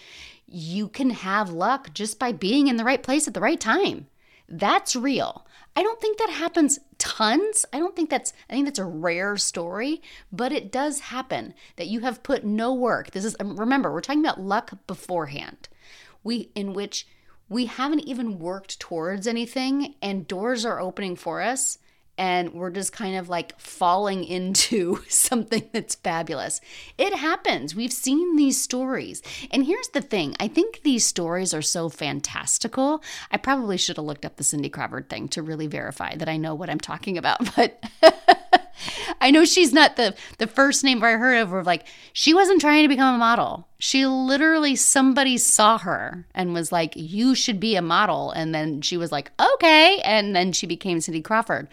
you 0.46 0.88
can 0.88 1.10
have 1.10 1.50
luck 1.50 1.92
just 1.92 2.18
by 2.18 2.32
being 2.32 2.66
in 2.66 2.76
the 2.76 2.84
right 2.84 3.02
place 3.02 3.28
at 3.28 3.34
the 3.34 3.40
right 3.40 3.60
time. 3.60 4.06
That's 4.48 4.96
real. 4.96 5.46
I 5.76 5.82
don't 5.82 6.00
think 6.00 6.16
that 6.16 6.30
happens 6.30 6.78
tons. 6.98 7.64
I 7.72 7.78
don't 7.78 7.96
think 7.96 8.10
that's 8.10 8.32
I 8.48 8.52
think 8.52 8.66
that's 8.66 8.78
a 8.78 8.84
rare 8.84 9.36
story, 9.36 10.02
but 10.32 10.52
it 10.52 10.72
does 10.72 11.00
happen 11.00 11.54
that 11.76 11.86
you 11.86 12.00
have 12.00 12.22
put 12.22 12.44
no 12.44 12.74
work. 12.74 13.12
This 13.12 13.24
is 13.24 13.36
um, 13.40 13.56
remember, 13.56 13.92
we're 13.92 14.00
talking 14.00 14.24
about 14.24 14.40
luck 14.40 14.72
beforehand. 14.86 15.68
We 16.22 16.50
in 16.54 16.72
which 16.72 17.06
we 17.48 17.66
haven't 17.66 18.00
even 18.00 18.38
worked 18.38 18.78
towards 18.78 19.26
anything 19.26 19.94
and 20.02 20.28
doors 20.28 20.66
are 20.66 20.80
opening 20.80 21.16
for 21.16 21.40
us 21.40 21.78
and 22.18 22.52
we're 22.52 22.70
just 22.70 22.92
kind 22.92 23.16
of 23.16 23.28
like 23.28 23.58
falling 23.58 24.24
into 24.24 25.02
something 25.08 25.70
that's 25.72 25.94
fabulous. 25.94 26.60
It 26.98 27.14
happens. 27.14 27.74
We've 27.74 27.92
seen 27.92 28.36
these 28.36 28.60
stories. 28.60 29.22
And 29.50 29.64
here's 29.64 29.88
the 29.88 30.02
thing 30.02 30.34
I 30.40 30.48
think 30.48 30.82
these 30.82 31.06
stories 31.06 31.54
are 31.54 31.62
so 31.62 31.88
fantastical. 31.88 33.02
I 33.30 33.36
probably 33.36 33.76
should 33.76 33.96
have 33.96 34.06
looked 34.06 34.24
up 34.24 34.36
the 34.36 34.44
Cindy 34.44 34.68
Crawford 34.68 35.08
thing 35.08 35.28
to 35.28 35.42
really 35.42 35.68
verify 35.68 36.16
that 36.16 36.28
I 36.28 36.36
know 36.36 36.54
what 36.54 36.68
I'm 36.68 36.80
talking 36.80 37.16
about, 37.16 37.54
but. 37.56 37.82
I 39.20 39.32
know 39.32 39.44
she's 39.44 39.72
not 39.72 39.96
the 39.96 40.14
the 40.38 40.46
first 40.46 40.84
name 40.84 41.02
I 41.02 41.12
heard 41.12 41.38
of. 41.38 41.66
Like 41.66 41.86
she 42.12 42.32
wasn't 42.32 42.60
trying 42.60 42.84
to 42.84 42.88
become 42.88 43.14
a 43.14 43.18
model. 43.18 43.66
She 43.78 44.06
literally 44.06 44.76
somebody 44.76 45.36
saw 45.36 45.78
her 45.78 46.26
and 46.34 46.54
was 46.54 46.70
like, 46.70 46.92
"You 46.94 47.34
should 47.34 47.58
be 47.58 47.74
a 47.74 47.82
model," 47.82 48.30
and 48.30 48.54
then 48.54 48.80
she 48.80 48.96
was 48.96 49.10
like, 49.10 49.32
"Okay," 49.40 50.00
and 50.04 50.34
then 50.34 50.52
she 50.52 50.66
became 50.66 51.00
Cindy 51.00 51.22
Crawford. 51.22 51.68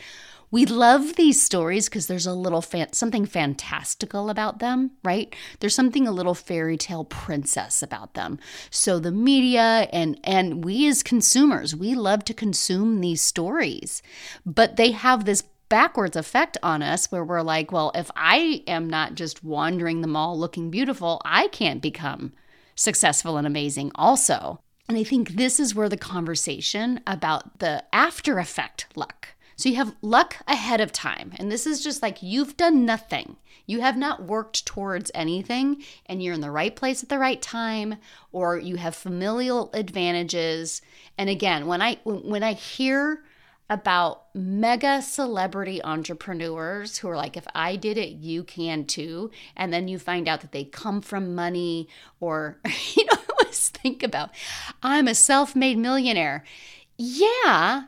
We 0.56 0.66
love 0.66 1.18
these 1.18 1.42
stories 1.42 1.90
because 1.90 2.08
there's 2.08 2.26
a 2.26 2.34
little 2.34 2.62
fan- 2.62 2.94
something 2.94 3.26
fantastical 3.26 4.30
about 4.30 4.60
them, 4.60 4.92
right? 5.04 5.36
There's 5.60 5.76
something 5.76 6.08
a 6.08 6.14
little 6.14 6.34
fairy 6.34 6.78
tale 6.78 7.04
princess 7.04 7.84
about 7.84 8.14
them. 8.14 8.40
So 8.70 8.98
the 8.98 9.12
media 9.12 9.90
and 9.92 10.18
and 10.24 10.64
we 10.64 10.88
as 10.88 11.04
consumers, 11.04 11.76
we 11.76 11.94
love 11.94 12.24
to 12.24 12.34
consume 12.34 13.02
these 13.02 13.22
stories. 13.22 14.02
But 14.46 14.78
they 14.78 14.92
have 14.92 15.26
this 15.26 15.44
backwards 15.68 16.16
effect 16.16 16.58
on 16.64 16.82
us 16.82 17.12
where 17.12 17.26
we're 17.26 17.42
like, 17.42 17.74
well, 17.74 17.92
if 17.94 18.10
I 18.16 18.64
am 18.66 18.90
not 18.90 19.16
just 19.16 19.44
wandering 19.44 20.00
the 20.00 20.08
mall 20.08 20.40
looking 20.40 20.72
beautiful, 20.72 21.22
I 21.26 21.50
can't 21.50 21.82
become 21.82 22.32
successful 22.76 23.36
and 23.36 23.46
amazing 23.46 23.92
also. 23.96 24.62
And 24.88 24.98
I 24.98 25.04
think 25.04 25.32
this 25.32 25.60
is 25.60 25.76
where 25.76 25.90
the 25.90 25.98
conversation 25.98 27.02
about 27.06 27.60
the 27.60 27.84
after 27.92 28.40
effect 28.40 28.88
luck 28.96 29.35
so 29.56 29.70
you 29.70 29.76
have 29.76 29.96
luck 30.02 30.38
ahead 30.48 30.82
of 30.82 30.92
time. 30.92 31.32
And 31.38 31.52
this 31.52 31.66
is 31.66 31.84
just 31.84 32.02
like 32.02 32.22
you've 32.22 32.58
done 32.58 32.86
nothing. 32.86 33.38
You 33.66 33.82
have 33.82 33.98
not 33.98 34.24
worked 34.24 34.66
towards 34.66 35.12
anything 35.16 35.84
and 36.06 36.22
you're 36.22 36.34
in 36.34 36.42
the 36.42 36.52
right 36.52 36.76
place 36.76 37.02
at 37.02 37.10
the 37.10 37.18
right 37.18 37.42
time 37.42 37.96
or 38.32 38.58
you 38.58 38.76
have 38.76 38.96
familial 38.96 39.72
advantages. 39.74 40.82
And 41.18 41.30
again, 41.30 41.66
when 41.66 41.82
I 41.82 42.00
when 42.04 42.44
I 42.44 42.54
hear 42.54 43.24
about 43.70 44.26
mega 44.36 45.02
celebrity 45.02 45.84
entrepreneurs 45.84 46.98
who 46.98 47.10
are 47.10 47.16
like, 47.16 47.36
if 47.36 47.48
I 47.56 47.76
did 47.76 47.98
it, 47.98 48.12
you 48.12 48.44
can 48.44 48.86
too. 48.86 49.32
And 49.56 49.74
then 49.74 49.88
you 49.88 49.98
find 49.98 50.28
out 50.28 50.42
that 50.42 50.52
they 50.52 50.66
come 50.66 51.02
from 51.02 51.34
money, 51.34 51.88
or, 52.20 52.60
you 52.96 53.06
know, 53.06 53.14
I 53.14 53.32
always 53.40 53.70
think 53.70 54.04
about, 54.04 54.30
I'm 54.84 55.08
a 55.08 55.16
self 55.16 55.56
made 55.56 55.78
millionaire. 55.78 56.44
Yeah. 56.98 57.86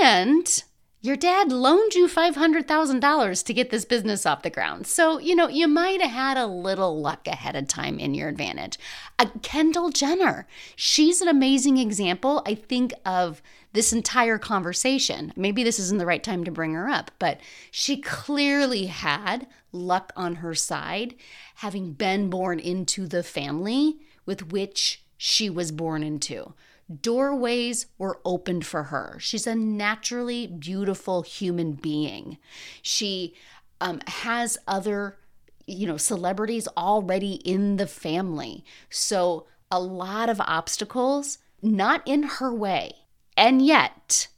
And 0.00 0.62
your 1.00 1.16
dad 1.16 1.52
loaned 1.52 1.94
you 1.94 2.08
$500,000 2.08 3.44
to 3.44 3.54
get 3.54 3.70
this 3.70 3.84
business 3.84 4.26
off 4.26 4.42
the 4.42 4.50
ground. 4.50 4.86
So, 4.86 5.18
you 5.18 5.36
know, 5.36 5.48
you 5.48 5.68
might 5.68 6.00
have 6.02 6.10
had 6.10 6.36
a 6.36 6.46
little 6.46 7.00
luck 7.00 7.28
ahead 7.28 7.54
of 7.54 7.68
time 7.68 8.00
in 8.00 8.14
your 8.14 8.28
advantage. 8.28 8.78
Uh, 9.18 9.26
Kendall 9.42 9.90
Jenner, 9.90 10.48
she's 10.74 11.20
an 11.20 11.28
amazing 11.28 11.78
example, 11.78 12.42
I 12.46 12.56
think, 12.56 12.92
of 13.06 13.40
this 13.72 13.92
entire 13.92 14.38
conversation. 14.38 15.32
Maybe 15.36 15.62
this 15.62 15.78
isn't 15.78 15.98
the 15.98 16.06
right 16.06 16.22
time 16.22 16.42
to 16.44 16.50
bring 16.50 16.74
her 16.74 16.88
up, 16.88 17.12
but 17.20 17.38
she 17.70 18.00
clearly 18.00 18.86
had 18.86 19.46
luck 19.70 20.12
on 20.16 20.36
her 20.36 20.54
side, 20.54 21.14
having 21.56 21.92
been 21.92 22.28
born 22.28 22.58
into 22.58 23.06
the 23.06 23.22
family 23.22 23.98
with 24.26 24.50
which 24.50 25.04
she 25.16 25.48
was 25.48 25.70
born 25.70 26.02
into. 26.02 26.54
Doorways 27.02 27.86
were 27.98 28.20
opened 28.24 28.64
for 28.64 28.84
her. 28.84 29.16
She's 29.20 29.46
a 29.46 29.54
naturally 29.54 30.46
beautiful 30.46 31.22
human 31.22 31.72
being. 31.72 32.38
She 32.80 33.34
um, 33.80 34.00
has 34.06 34.56
other, 34.66 35.18
you 35.66 35.86
know, 35.86 35.98
celebrities 35.98 36.66
already 36.76 37.34
in 37.34 37.76
the 37.76 37.86
family. 37.86 38.64
So 38.88 39.46
a 39.70 39.80
lot 39.80 40.30
of 40.30 40.40
obstacles 40.40 41.38
not 41.60 42.02
in 42.06 42.22
her 42.22 42.54
way. 42.54 42.92
And 43.36 43.64
yet, 43.64 44.28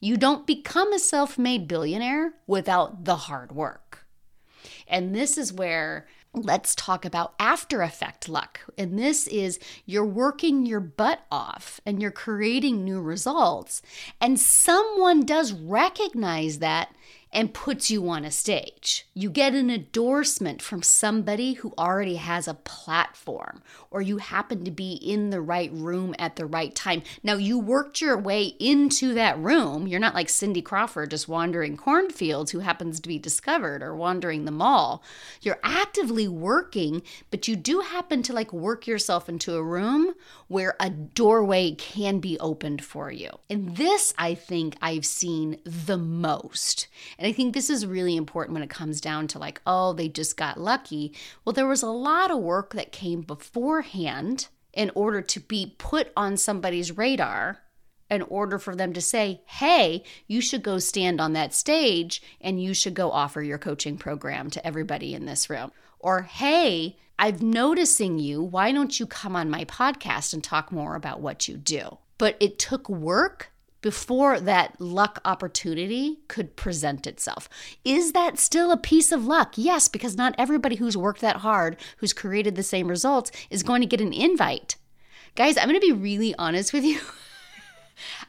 you 0.00 0.16
don't 0.16 0.46
become 0.46 0.92
a 0.92 0.98
self 0.98 1.36
made 1.36 1.66
billionaire 1.66 2.34
without 2.46 3.04
the 3.04 3.16
hard 3.16 3.52
work. 3.52 4.06
And 4.86 5.14
this 5.14 5.36
is 5.36 5.52
where 5.52 6.06
let's 6.34 6.74
talk 6.74 7.04
about 7.04 7.34
after 7.38 7.82
effect 7.82 8.28
luck. 8.28 8.60
And 8.76 8.98
this 8.98 9.26
is 9.26 9.58
you're 9.86 10.04
working 10.04 10.66
your 10.66 10.80
butt 10.80 11.20
off 11.30 11.80
and 11.86 12.00
you're 12.00 12.10
creating 12.10 12.84
new 12.84 13.00
results. 13.00 13.82
And 14.20 14.38
someone 14.38 15.24
does 15.24 15.52
recognize 15.52 16.58
that 16.58 16.94
and 17.32 17.54
puts 17.54 17.90
you 17.90 18.08
on 18.08 18.24
a 18.24 18.30
stage. 18.30 19.06
You 19.14 19.30
get 19.30 19.54
an 19.54 19.70
endorsement 19.70 20.62
from 20.62 20.82
somebody 20.82 21.54
who 21.54 21.74
already 21.78 22.16
has 22.16 22.48
a 22.48 22.54
platform, 22.54 23.62
or 23.90 24.00
you 24.00 24.18
happen 24.18 24.64
to 24.64 24.70
be 24.70 24.92
in 24.92 25.30
the 25.30 25.40
right 25.40 25.70
room 25.72 26.14
at 26.18 26.36
the 26.36 26.46
right 26.46 26.74
time. 26.74 27.02
Now, 27.22 27.34
you 27.34 27.58
worked 27.58 28.00
your 28.00 28.16
way 28.16 28.54
into 28.58 29.14
that 29.14 29.38
room. 29.38 29.86
You're 29.86 30.00
not 30.00 30.14
like 30.14 30.28
Cindy 30.28 30.62
Crawford 30.62 31.10
just 31.10 31.28
wandering 31.28 31.76
cornfields 31.76 32.50
who 32.50 32.60
happens 32.60 33.00
to 33.00 33.08
be 33.08 33.18
discovered 33.18 33.82
or 33.82 33.94
wandering 33.94 34.44
the 34.44 34.50
mall. 34.50 35.02
You're 35.42 35.60
actively 35.62 36.28
working, 36.28 37.02
but 37.30 37.48
you 37.48 37.56
do 37.56 37.80
happen 37.80 38.22
to 38.24 38.32
like 38.32 38.52
work 38.52 38.86
yourself 38.86 39.28
into 39.28 39.54
a 39.54 39.62
room 39.62 40.14
where 40.48 40.76
a 40.80 40.90
doorway 40.90 41.72
can 41.72 42.20
be 42.20 42.38
opened 42.40 42.84
for 42.84 43.10
you. 43.10 43.30
And 43.50 43.76
this, 43.76 44.14
I 44.16 44.34
think, 44.34 44.76
I've 44.80 45.06
seen 45.06 45.58
the 45.64 45.98
most. 45.98 46.88
And 47.18 47.26
I 47.26 47.32
think 47.32 47.52
this 47.52 47.68
is 47.68 47.84
really 47.84 48.16
important 48.16 48.54
when 48.54 48.62
it 48.62 48.70
comes 48.70 49.00
down 49.00 49.26
to 49.28 49.38
like, 49.38 49.60
oh, 49.66 49.92
they 49.92 50.08
just 50.08 50.36
got 50.36 50.60
lucky. 50.60 51.14
Well, 51.44 51.52
there 51.52 51.66
was 51.66 51.82
a 51.82 51.90
lot 51.90 52.30
of 52.30 52.38
work 52.38 52.74
that 52.74 52.92
came 52.92 53.22
beforehand 53.22 54.48
in 54.72 54.92
order 54.94 55.20
to 55.20 55.40
be 55.40 55.74
put 55.78 56.12
on 56.16 56.36
somebody's 56.36 56.96
radar 56.96 57.58
in 58.08 58.22
order 58.22 58.58
for 58.58 58.74
them 58.74 58.92
to 58.92 59.00
say, 59.00 59.42
hey, 59.46 60.04
you 60.26 60.40
should 60.40 60.62
go 60.62 60.78
stand 60.78 61.20
on 61.20 61.32
that 61.32 61.52
stage 61.52 62.22
and 62.40 62.62
you 62.62 62.72
should 62.72 62.94
go 62.94 63.10
offer 63.10 63.42
your 63.42 63.58
coaching 63.58 63.98
program 63.98 64.48
to 64.50 64.66
everybody 64.66 65.12
in 65.14 65.26
this 65.26 65.50
room. 65.50 65.72
Or, 65.98 66.22
hey, 66.22 66.96
I'm 67.18 67.50
noticing 67.50 68.18
you. 68.18 68.42
Why 68.42 68.70
don't 68.70 68.98
you 68.98 69.06
come 69.06 69.34
on 69.34 69.50
my 69.50 69.64
podcast 69.64 70.32
and 70.32 70.42
talk 70.42 70.70
more 70.70 70.94
about 70.94 71.20
what 71.20 71.48
you 71.48 71.56
do? 71.56 71.98
But 72.16 72.36
it 72.40 72.58
took 72.58 72.88
work 72.88 73.50
before 73.80 74.40
that 74.40 74.80
luck 74.80 75.20
opportunity 75.24 76.20
could 76.28 76.56
present 76.56 77.06
itself. 77.06 77.48
Is 77.84 78.12
that 78.12 78.38
still 78.38 78.70
a 78.70 78.76
piece 78.76 79.12
of 79.12 79.26
luck? 79.26 79.54
Yes, 79.56 79.88
because 79.88 80.16
not 80.16 80.34
everybody 80.38 80.76
who's 80.76 80.96
worked 80.96 81.20
that 81.20 81.36
hard, 81.36 81.76
who's 81.98 82.12
created 82.12 82.56
the 82.56 82.62
same 82.62 82.88
results, 82.88 83.30
is 83.50 83.62
going 83.62 83.80
to 83.80 83.86
get 83.86 84.00
an 84.00 84.12
invite 84.12 84.76
Guys, 85.38 85.56
I'm 85.56 85.68
going 85.68 85.80
to 85.80 85.86
be 85.86 85.92
really 85.92 86.34
honest 86.36 86.72
with 86.72 86.82
you. 86.84 86.98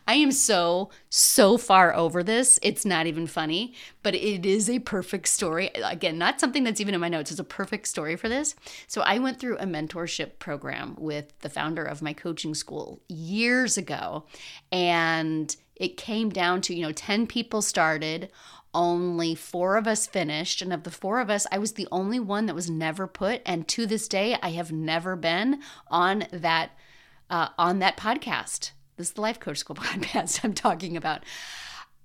I 0.09 0.15
am 0.15 0.31
so, 0.31 0.89
so 1.11 1.55
far 1.59 1.95
over 1.95 2.23
this. 2.23 2.57
It's 2.63 2.83
not 2.83 3.05
even 3.05 3.27
funny, 3.27 3.75
but 4.01 4.15
it 4.15 4.43
is 4.43 4.67
a 4.67 4.79
perfect 4.79 5.27
story. 5.27 5.69
Again, 5.75 6.17
not 6.17 6.39
something 6.39 6.63
that's 6.63 6.81
even 6.81 6.95
in 6.95 6.99
my 6.99 7.09
notes. 7.09 7.29
It's 7.29 7.39
a 7.39 7.43
perfect 7.43 7.87
story 7.87 8.15
for 8.15 8.27
this. 8.27 8.55
So, 8.87 9.01
I 9.01 9.19
went 9.19 9.39
through 9.39 9.59
a 9.59 9.67
mentorship 9.67 10.39
program 10.39 10.95
with 10.97 11.37
the 11.41 11.49
founder 11.49 11.83
of 11.83 12.01
my 12.01 12.13
coaching 12.13 12.55
school 12.55 12.99
years 13.07 13.77
ago, 13.77 14.25
and 14.71 15.55
it 15.75 15.95
came 15.95 16.31
down 16.31 16.61
to, 16.61 16.73
you 16.73 16.81
know, 16.81 16.91
10 16.91 17.27
people 17.27 17.61
started 17.61 18.31
only 18.73 19.35
four 19.35 19.77
of 19.77 19.85
us 19.85 20.07
finished 20.07 20.59
and 20.59 20.73
of 20.73 20.83
the 20.83 20.91
four 20.91 21.19
of 21.19 21.27
us 21.27 21.47
i 21.51 21.57
was 21.57 21.71
the 21.71 21.87
only 21.91 22.19
one 22.19 22.45
that 22.45 22.53
was 22.53 22.69
never 22.69 23.07
put 23.07 23.41
and 23.43 23.67
to 23.67 23.87
this 23.87 24.07
day 24.07 24.37
i 24.43 24.51
have 24.51 24.71
never 24.71 25.15
been 25.15 25.59
on 25.87 26.23
that 26.31 26.69
uh, 27.31 27.47
on 27.57 27.79
that 27.79 27.97
podcast 27.97 28.69
this 28.99 29.07
is 29.07 29.13
the 29.13 29.21
Life 29.21 29.39
Coach 29.39 29.57
School 29.57 29.75
podcast 29.77 30.41
I'm 30.43 30.53
talking 30.53 30.95
about. 30.97 31.23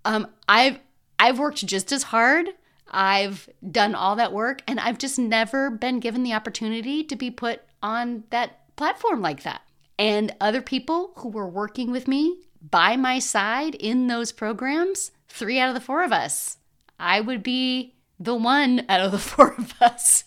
Um, 0.04 0.28
I've 0.48 0.78
I've 1.18 1.38
worked 1.38 1.66
just 1.66 1.92
as 1.92 2.04
hard. 2.04 2.48
I've 2.90 3.48
done 3.68 3.94
all 3.94 4.16
that 4.16 4.32
work, 4.32 4.62
and 4.68 4.78
I've 4.78 4.98
just 4.98 5.18
never 5.18 5.70
been 5.70 5.98
given 5.98 6.22
the 6.22 6.32
opportunity 6.32 7.02
to 7.04 7.16
be 7.16 7.30
put 7.30 7.62
on 7.82 8.24
that 8.30 8.76
platform 8.76 9.20
like 9.20 9.42
that. 9.42 9.62
And 9.98 10.34
other 10.40 10.62
people 10.62 11.12
who 11.16 11.28
were 11.28 11.48
working 11.48 11.90
with 11.90 12.06
me 12.06 12.42
by 12.60 12.96
my 12.96 13.18
side 13.18 13.74
in 13.74 14.06
those 14.06 14.32
programs, 14.32 15.10
three 15.28 15.58
out 15.58 15.68
of 15.68 15.74
the 15.74 15.80
four 15.80 16.04
of 16.04 16.12
us, 16.12 16.58
I 16.98 17.20
would 17.20 17.42
be 17.42 17.94
the 18.20 18.34
one 18.34 18.84
out 18.88 19.00
of 19.00 19.10
the 19.10 19.18
four 19.30 19.54
of 19.54 19.74
us. 19.82 20.24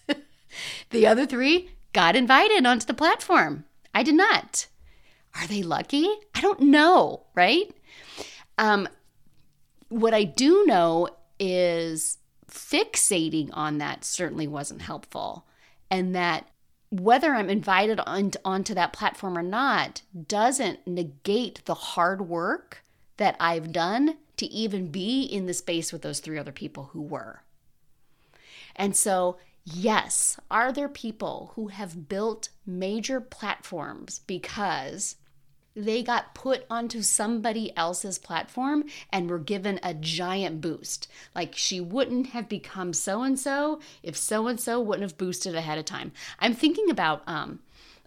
the 0.89 1.07
other 1.07 1.25
three 1.25 1.69
got 1.93 2.15
invited 2.15 2.65
onto 2.65 2.85
the 2.85 2.93
platform. 2.93 3.63
I 3.93 4.03
did 4.03 4.15
not. 4.15 4.67
Are 5.39 5.47
they 5.47 5.63
lucky? 5.63 6.07
I 6.35 6.41
don't 6.41 6.61
know, 6.61 7.23
right? 7.35 7.71
Um, 8.57 8.87
what 9.89 10.13
I 10.13 10.23
do 10.23 10.65
know 10.65 11.09
is 11.39 12.17
fixating 12.49 13.49
on 13.53 13.77
that 13.77 14.03
certainly 14.03 14.47
wasn't 14.47 14.81
helpful. 14.81 15.45
And 15.91 16.15
that 16.15 16.49
whether 16.89 17.35
I'm 17.35 17.49
invited 17.49 17.99
on, 18.05 18.31
onto 18.45 18.73
that 18.73 18.93
platform 18.93 19.37
or 19.37 19.43
not 19.43 20.01
doesn't 20.27 20.87
negate 20.87 21.63
the 21.65 21.73
hard 21.73 22.27
work 22.27 22.83
that 23.17 23.35
I've 23.39 23.71
done 23.71 24.17
to 24.37 24.45
even 24.45 24.87
be 24.87 25.23
in 25.23 25.45
the 25.47 25.53
space 25.53 25.91
with 25.91 26.01
those 26.01 26.19
three 26.19 26.37
other 26.37 26.51
people 26.51 26.91
who 26.93 27.01
were. 27.01 27.41
And 28.75 28.95
so, 28.95 29.37
yes, 29.65 30.39
are 30.49 30.71
there 30.71 30.87
people 30.87 31.51
who 31.55 31.67
have 31.67 32.07
built 32.07 32.49
major 32.65 33.19
platforms 33.19 34.21
because 34.27 35.15
they 35.77 36.01
got 36.01 36.33
put 36.33 36.65
onto 36.71 37.03
somebody 37.03 37.75
else's 37.77 38.17
platform 38.17 38.83
and 39.11 39.29
were 39.29 39.37
given 39.37 39.79
a 39.83 39.93
giant 39.93 40.59
boost. 40.59 41.07
Like 41.35 41.55
she 41.55 41.79
wouldn't 41.79 42.27
have 42.27 42.49
become 42.49 42.93
so 42.93 43.21
and 43.21 43.39
so 43.39 43.79
if 44.01 44.17
so 44.17 44.47
and 44.47 44.59
so 44.59 44.81
wouldn't 44.81 45.09
have 45.09 45.17
boosted 45.19 45.53
ahead 45.53 45.77
of 45.77 45.85
time. 45.85 46.11
I'm 46.39 46.55
thinking 46.55 46.89
about 46.89 47.21
um 47.27 47.59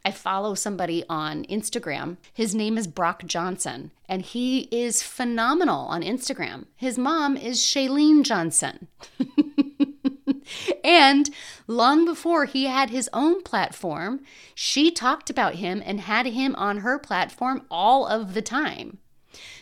I 0.04 0.10
follow 0.10 0.54
somebody 0.54 1.04
on 1.10 1.44
Instagram. 1.44 2.16
His 2.32 2.54
name 2.54 2.78
is 2.78 2.86
Brock 2.86 3.24
Johnson, 3.26 3.90
and 4.08 4.22
he 4.22 4.60
is 4.70 5.02
phenomenal 5.02 5.80
on 5.86 6.02
Instagram. 6.02 6.64
His 6.74 6.96
mom 6.96 7.36
is 7.36 7.60
Shailene 7.60 8.22
Johnson. 8.22 8.88
and 10.84 11.28
long 11.70 12.04
before 12.04 12.44
he 12.46 12.64
had 12.64 12.90
his 12.90 13.08
own 13.12 13.42
platform, 13.42 14.20
she 14.54 14.90
talked 14.90 15.30
about 15.30 15.54
him 15.54 15.82
and 15.84 16.00
had 16.00 16.26
him 16.26 16.54
on 16.56 16.78
her 16.78 16.98
platform 16.98 17.62
all 17.70 18.06
of 18.06 18.34
the 18.34 18.42
time. 18.42 18.98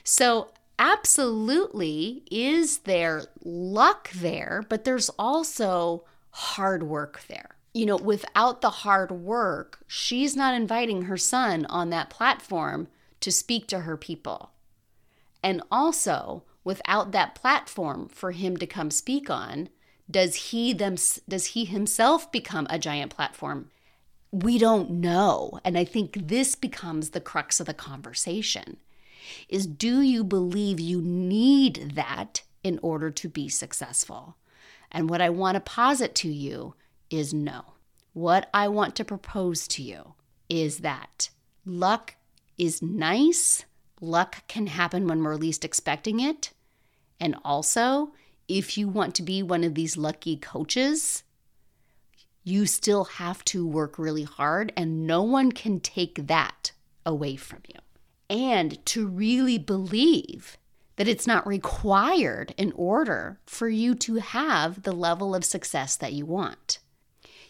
So, 0.02 0.48
absolutely, 0.78 2.22
is 2.30 2.78
there 2.78 3.24
luck 3.44 4.10
there, 4.12 4.64
but 4.68 4.84
there's 4.84 5.10
also 5.18 6.04
hard 6.30 6.82
work 6.82 7.22
there. 7.28 7.56
You 7.74 7.86
know, 7.86 7.96
without 7.96 8.62
the 8.62 8.70
hard 8.70 9.10
work, 9.10 9.80
she's 9.86 10.34
not 10.34 10.54
inviting 10.54 11.02
her 11.02 11.18
son 11.18 11.66
on 11.66 11.90
that 11.90 12.10
platform 12.10 12.88
to 13.20 13.30
speak 13.30 13.66
to 13.68 13.80
her 13.80 13.96
people. 13.96 14.52
And 15.42 15.62
also, 15.70 16.44
without 16.64 17.12
that 17.12 17.34
platform 17.34 18.08
for 18.08 18.32
him 18.32 18.56
to 18.56 18.66
come 18.66 18.90
speak 18.90 19.28
on, 19.28 19.68
does 20.10 20.34
he 20.34 20.72
them 20.72 20.96
does 21.28 21.46
he 21.46 21.64
himself 21.64 22.30
become 22.32 22.66
a 22.70 22.78
giant 22.78 23.14
platform? 23.14 23.70
We 24.30 24.58
don't 24.58 24.90
know. 24.90 25.58
And 25.64 25.78
I 25.78 25.84
think 25.84 26.28
this 26.28 26.54
becomes 26.54 27.10
the 27.10 27.20
crux 27.20 27.60
of 27.60 27.66
the 27.66 27.74
conversation. 27.74 28.78
Is 29.48 29.66
do 29.66 30.00
you 30.00 30.24
believe 30.24 30.80
you 30.80 31.00
need 31.00 31.92
that 31.94 32.42
in 32.62 32.78
order 32.82 33.10
to 33.10 33.28
be 33.28 33.48
successful? 33.48 34.36
And 34.90 35.08
what 35.08 35.20
I 35.20 35.30
want 35.30 35.56
to 35.56 35.60
posit 35.60 36.14
to 36.16 36.28
you 36.28 36.74
is 37.10 37.34
no. 37.34 37.74
What 38.12 38.48
I 38.52 38.68
want 38.68 38.96
to 38.96 39.04
propose 39.04 39.68
to 39.68 39.82
you 39.82 40.14
is 40.48 40.78
that 40.78 41.30
luck 41.64 42.16
is 42.56 42.82
nice. 42.82 43.64
Luck 44.00 44.46
can 44.48 44.66
happen 44.66 45.06
when 45.06 45.22
we're 45.22 45.36
least 45.36 45.64
expecting 45.64 46.20
it. 46.20 46.52
And 47.20 47.36
also, 47.44 48.12
if 48.48 48.78
you 48.78 48.88
want 48.88 49.14
to 49.16 49.22
be 49.22 49.42
one 49.42 49.62
of 49.62 49.74
these 49.74 49.96
lucky 49.96 50.36
coaches, 50.36 51.22
you 52.42 52.66
still 52.66 53.04
have 53.04 53.44
to 53.44 53.66
work 53.66 53.98
really 53.98 54.24
hard, 54.24 54.72
and 54.76 55.06
no 55.06 55.22
one 55.22 55.52
can 55.52 55.80
take 55.80 56.26
that 56.26 56.72
away 57.04 57.36
from 57.36 57.60
you. 57.68 57.78
And 58.30 58.84
to 58.86 59.06
really 59.06 59.58
believe 59.58 60.56
that 60.96 61.08
it's 61.08 61.26
not 61.26 61.46
required 61.46 62.54
in 62.56 62.72
order 62.72 63.38
for 63.46 63.68
you 63.68 63.94
to 63.94 64.16
have 64.16 64.82
the 64.82 64.92
level 64.92 65.34
of 65.34 65.44
success 65.44 65.96
that 65.96 66.12
you 66.12 66.26
want. 66.26 66.80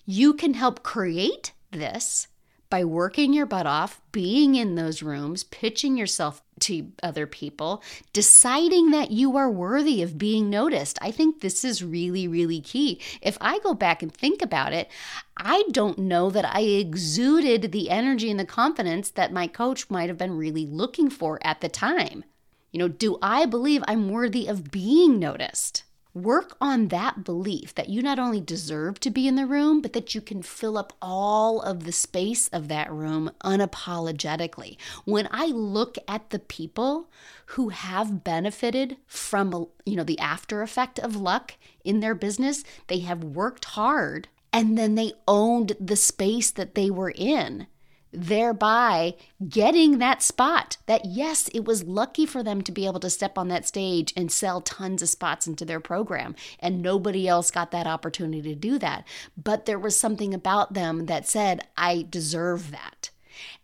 You 0.04 0.34
can 0.34 0.54
help 0.54 0.82
create 0.82 1.52
this 1.70 2.28
by 2.70 2.84
working 2.84 3.32
your 3.32 3.46
butt 3.46 3.66
off, 3.66 4.00
being 4.12 4.54
in 4.54 4.74
those 4.74 5.02
rooms, 5.02 5.44
pitching 5.44 5.96
yourself 5.96 6.42
to 6.60 6.92
other 7.02 7.26
people, 7.26 7.82
deciding 8.12 8.90
that 8.90 9.10
you 9.10 9.36
are 9.36 9.50
worthy 9.50 10.02
of 10.02 10.18
being 10.18 10.50
noticed. 10.50 10.98
I 11.00 11.10
think 11.10 11.40
this 11.40 11.64
is 11.64 11.84
really, 11.84 12.26
really 12.28 12.60
key. 12.60 13.00
If 13.22 13.38
I 13.40 13.58
go 13.60 13.74
back 13.74 14.02
and 14.02 14.12
think 14.12 14.42
about 14.42 14.72
it, 14.72 14.90
I 15.36 15.64
don't 15.70 15.98
know 15.98 16.30
that 16.30 16.44
I 16.44 16.60
exuded 16.62 17.72
the 17.72 17.90
energy 17.90 18.30
and 18.30 18.40
the 18.40 18.44
confidence 18.44 19.10
that 19.10 19.32
my 19.32 19.46
coach 19.46 19.88
might 19.88 20.08
have 20.08 20.18
been 20.18 20.36
really 20.36 20.66
looking 20.66 21.10
for 21.10 21.38
at 21.42 21.60
the 21.60 21.68
time. 21.68 22.24
You 22.72 22.78
know, 22.80 22.88
do 22.88 23.18
I 23.22 23.46
believe 23.46 23.82
I'm 23.86 24.10
worthy 24.10 24.46
of 24.46 24.70
being 24.70 25.18
noticed? 25.18 25.84
Work 26.18 26.56
on 26.60 26.88
that 26.88 27.22
belief 27.22 27.76
that 27.76 27.88
you 27.88 28.02
not 28.02 28.18
only 28.18 28.40
deserve 28.40 28.98
to 29.00 29.10
be 29.10 29.28
in 29.28 29.36
the 29.36 29.46
room, 29.46 29.80
but 29.80 29.92
that 29.92 30.16
you 30.16 30.20
can 30.20 30.42
fill 30.42 30.76
up 30.76 30.92
all 31.00 31.60
of 31.60 31.84
the 31.84 31.92
space 31.92 32.48
of 32.48 32.66
that 32.66 32.90
room 32.90 33.30
unapologetically. 33.44 34.76
When 35.04 35.28
I 35.30 35.46
look 35.46 35.96
at 36.08 36.30
the 36.30 36.40
people 36.40 37.08
who 37.46 37.68
have 37.68 38.24
benefited 38.24 38.96
from, 39.06 39.68
you 39.86 39.94
know, 39.94 40.02
the 40.02 40.18
after 40.18 40.60
effect 40.60 40.98
of 40.98 41.14
luck 41.14 41.54
in 41.84 42.00
their 42.00 42.16
business, 42.16 42.64
they 42.88 42.98
have 43.00 43.22
worked 43.22 43.66
hard 43.66 44.26
and 44.52 44.76
then 44.76 44.96
they 44.96 45.12
owned 45.28 45.76
the 45.78 45.94
space 45.94 46.50
that 46.50 46.74
they 46.74 46.90
were 46.90 47.12
in 47.14 47.68
thereby 48.12 49.14
getting 49.48 49.98
that 49.98 50.22
spot 50.22 50.76
that 50.86 51.04
yes 51.04 51.48
it 51.48 51.64
was 51.64 51.84
lucky 51.84 52.24
for 52.24 52.42
them 52.42 52.62
to 52.62 52.72
be 52.72 52.86
able 52.86 53.00
to 53.00 53.10
step 53.10 53.36
on 53.36 53.48
that 53.48 53.66
stage 53.66 54.12
and 54.16 54.32
sell 54.32 54.60
tons 54.60 55.02
of 55.02 55.08
spots 55.08 55.46
into 55.46 55.64
their 55.64 55.80
program. 55.80 56.34
And 56.60 56.82
nobody 56.82 57.28
else 57.28 57.50
got 57.50 57.70
that 57.72 57.86
opportunity 57.86 58.42
to 58.42 58.54
do 58.54 58.78
that. 58.78 59.06
But 59.36 59.66
there 59.66 59.78
was 59.78 59.98
something 59.98 60.32
about 60.32 60.74
them 60.74 61.06
that 61.06 61.28
said 61.28 61.66
i 61.76 62.06
deserve 62.08 62.70
that. 62.70 63.10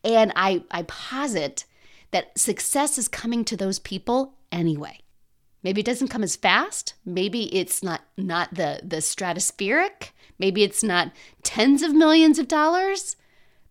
And 0.02 0.32
i 0.36 0.62
i 0.70 0.82
posit 0.82 1.64
that 2.10 2.38
success 2.38 2.98
is 2.98 3.08
coming 3.08 3.44
to 3.44 3.56
those 3.56 3.78
people 3.78 4.34
anyway. 4.52 5.00
Maybe 5.62 5.80
it 5.80 5.86
doesn't 5.86 6.08
come 6.08 6.22
as 6.22 6.36
fast. 6.36 6.94
Maybe 7.04 7.54
it's 7.56 7.82
not 7.82 8.02
not 8.18 8.54
the 8.54 8.80
the 8.84 8.98
stratospheric. 8.98 10.10
Maybe 10.38 10.62
it's 10.62 10.84
not 10.84 11.12
tens 11.42 11.82
of 11.82 11.94
millions 11.94 12.38
of 12.38 12.48
dollars 12.48 13.16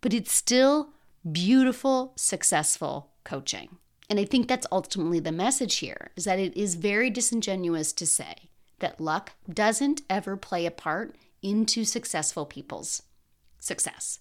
but 0.04 0.14
it's 0.14 0.34
still 0.34 0.90
beautiful, 1.32 2.12
successful 2.18 3.12
coaching. 3.24 3.78
And 4.10 4.20
I 4.20 4.26
think 4.26 4.50
that's 4.50 4.68
ultimately 4.70 5.22
the 5.22 5.32
message 5.32 5.78
here 5.78 6.12
is 6.18 6.26
that 6.26 6.40
it 6.40 6.56
is 6.58 6.76
very 6.76 7.10
disingenuous 7.10 7.94
to 7.94 8.06
say 8.06 8.50
that 8.80 9.00
luck 9.00 9.32
doesn't 9.52 10.02
ever 10.10 10.36
play 10.36 10.66
a 10.66 10.72
part 10.72 11.16
into 11.42 11.86
successful 11.86 12.46
people's 12.46 13.04
success. 13.60 14.20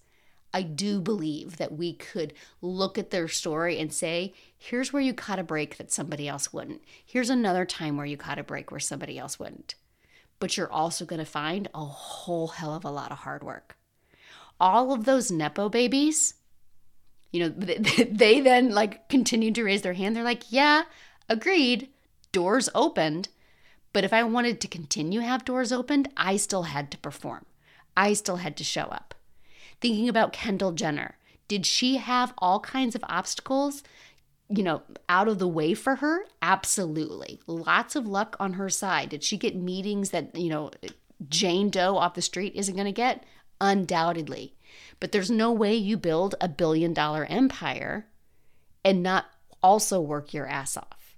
I 0.53 0.61
do 0.61 1.01
believe 1.01 1.57
that 1.57 1.73
we 1.73 1.91
could 1.93 2.33
look 2.61 2.97
at 2.97 3.09
their 3.09 3.27
story 3.27 3.77
and 3.77 3.91
say, 3.91 4.33
here's 4.57 4.93
where 4.93 5.01
you 5.01 5.13
caught 5.13 5.39
a 5.39 5.43
break 5.43 5.75
that 5.77 5.91
somebody 5.91 6.29
else 6.29 6.53
wouldn't. 6.53 6.81
Here's 7.05 7.29
another 7.29 7.65
time 7.65 7.97
where 7.97 8.05
you 8.05 8.15
caught 8.15 8.39
a 8.39 8.43
break 8.43 8.71
where 8.71 8.79
somebody 8.79 9.19
else 9.19 9.37
wouldn't. 9.37 9.75
But 10.39 10.55
you're 10.55 10.71
also 10.71 11.03
going 11.03 11.19
to 11.19 11.25
find 11.25 11.67
a 11.73 11.83
whole 11.83 12.47
hell 12.47 12.73
of 12.73 12.85
a 12.85 12.89
lot 12.89 13.11
of 13.11 13.17
hard 13.19 13.43
work 13.43 13.75
all 14.63 14.93
of 14.93 15.03
those 15.03 15.29
Nepo 15.29 15.67
babies, 15.67 16.35
you 17.33 17.41
know, 17.41 17.49
they 18.09 18.39
then 18.39 18.69
like 18.71 19.09
continued 19.09 19.55
to 19.55 19.63
raise 19.63 19.81
their 19.81 19.93
hand. 19.93 20.15
They're 20.15 20.23
like, 20.23 20.43
yeah, 20.49 20.83
agreed, 21.27 21.89
doors 22.31 22.69
opened. 22.73 23.27
But 23.91 24.05
if 24.05 24.13
I 24.13 24.23
wanted 24.23 24.61
to 24.61 24.67
continue 24.69 25.19
have 25.19 25.43
doors 25.43 25.73
opened, 25.73 26.09
I 26.15 26.37
still 26.37 26.63
had 26.63 26.89
to 26.91 26.97
perform. 26.97 27.45
I 27.95 28.13
still 28.13 28.37
had 28.37 28.55
to 28.57 28.63
show 28.63 28.83
up. 28.83 29.13
Thinking 29.81 30.07
about 30.07 30.33
Kendall 30.33 30.71
Jenner, 30.71 31.17
did 31.49 31.65
she 31.65 31.97
have 31.97 32.33
all 32.37 32.61
kinds 32.61 32.95
of 32.95 33.03
obstacles, 33.09 33.83
you 34.47 34.63
know, 34.63 34.81
out 35.09 35.27
of 35.27 35.39
the 35.39 35.47
way 35.47 35.73
for 35.73 35.97
her? 35.97 36.25
Absolutely. 36.41 37.41
Lots 37.47 37.97
of 37.97 38.07
luck 38.07 38.37
on 38.39 38.53
her 38.53 38.69
side. 38.69 39.09
Did 39.09 39.25
she 39.25 39.37
get 39.37 39.55
meetings 39.57 40.11
that, 40.11 40.35
you 40.35 40.49
know, 40.49 40.71
Jane 41.27 41.69
Doe 41.69 41.97
off 41.97 42.13
the 42.15 42.21
street 42.21 42.53
isn't 42.55 42.75
going 42.75 42.85
to 42.85 42.93
get? 42.93 43.25
Undoubtedly. 43.61 44.55
But 44.99 45.11
there's 45.11 45.31
no 45.31 45.51
way 45.51 45.75
you 45.75 45.97
build 45.97 46.35
a 46.39 46.47
billion 46.47 46.93
dollar 46.93 47.25
empire 47.25 48.07
and 48.83 49.03
not 49.03 49.25
also 49.61 49.99
work 49.99 50.33
your 50.33 50.47
ass 50.47 50.77
off. 50.77 51.15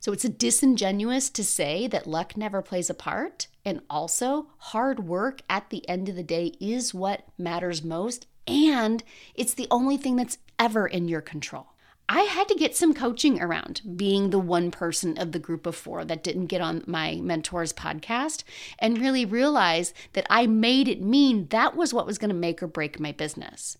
So 0.00 0.12
it's 0.12 0.24
disingenuous 0.24 1.30
to 1.30 1.44
say 1.44 1.86
that 1.86 2.06
luck 2.06 2.36
never 2.36 2.60
plays 2.60 2.90
a 2.90 2.94
part. 2.94 3.46
And 3.64 3.82
also, 3.88 4.48
hard 4.58 5.06
work 5.06 5.42
at 5.48 5.70
the 5.70 5.88
end 5.88 6.08
of 6.08 6.16
the 6.16 6.24
day 6.24 6.54
is 6.60 6.92
what 6.92 7.28
matters 7.38 7.84
most. 7.84 8.26
And 8.46 9.04
it's 9.34 9.54
the 9.54 9.68
only 9.70 9.96
thing 9.96 10.16
that's 10.16 10.38
ever 10.58 10.86
in 10.86 11.06
your 11.06 11.20
control. 11.20 11.71
I 12.14 12.24
had 12.24 12.46
to 12.48 12.54
get 12.54 12.76
some 12.76 12.92
coaching 12.92 13.40
around 13.40 13.80
being 13.96 14.28
the 14.28 14.38
one 14.38 14.70
person 14.70 15.16
of 15.16 15.32
the 15.32 15.38
group 15.38 15.64
of 15.64 15.74
four 15.74 16.04
that 16.04 16.22
didn't 16.22 16.48
get 16.48 16.60
on 16.60 16.84
my 16.86 17.18
mentor's 17.22 17.72
podcast 17.72 18.44
and 18.78 18.98
really 18.98 19.24
realize 19.24 19.94
that 20.12 20.26
I 20.28 20.46
made 20.46 20.88
it 20.88 21.00
mean 21.00 21.46
that 21.48 21.74
was 21.74 21.94
what 21.94 22.04
was 22.04 22.18
going 22.18 22.28
to 22.28 22.34
make 22.34 22.62
or 22.62 22.66
break 22.66 23.00
my 23.00 23.12
business. 23.12 23.78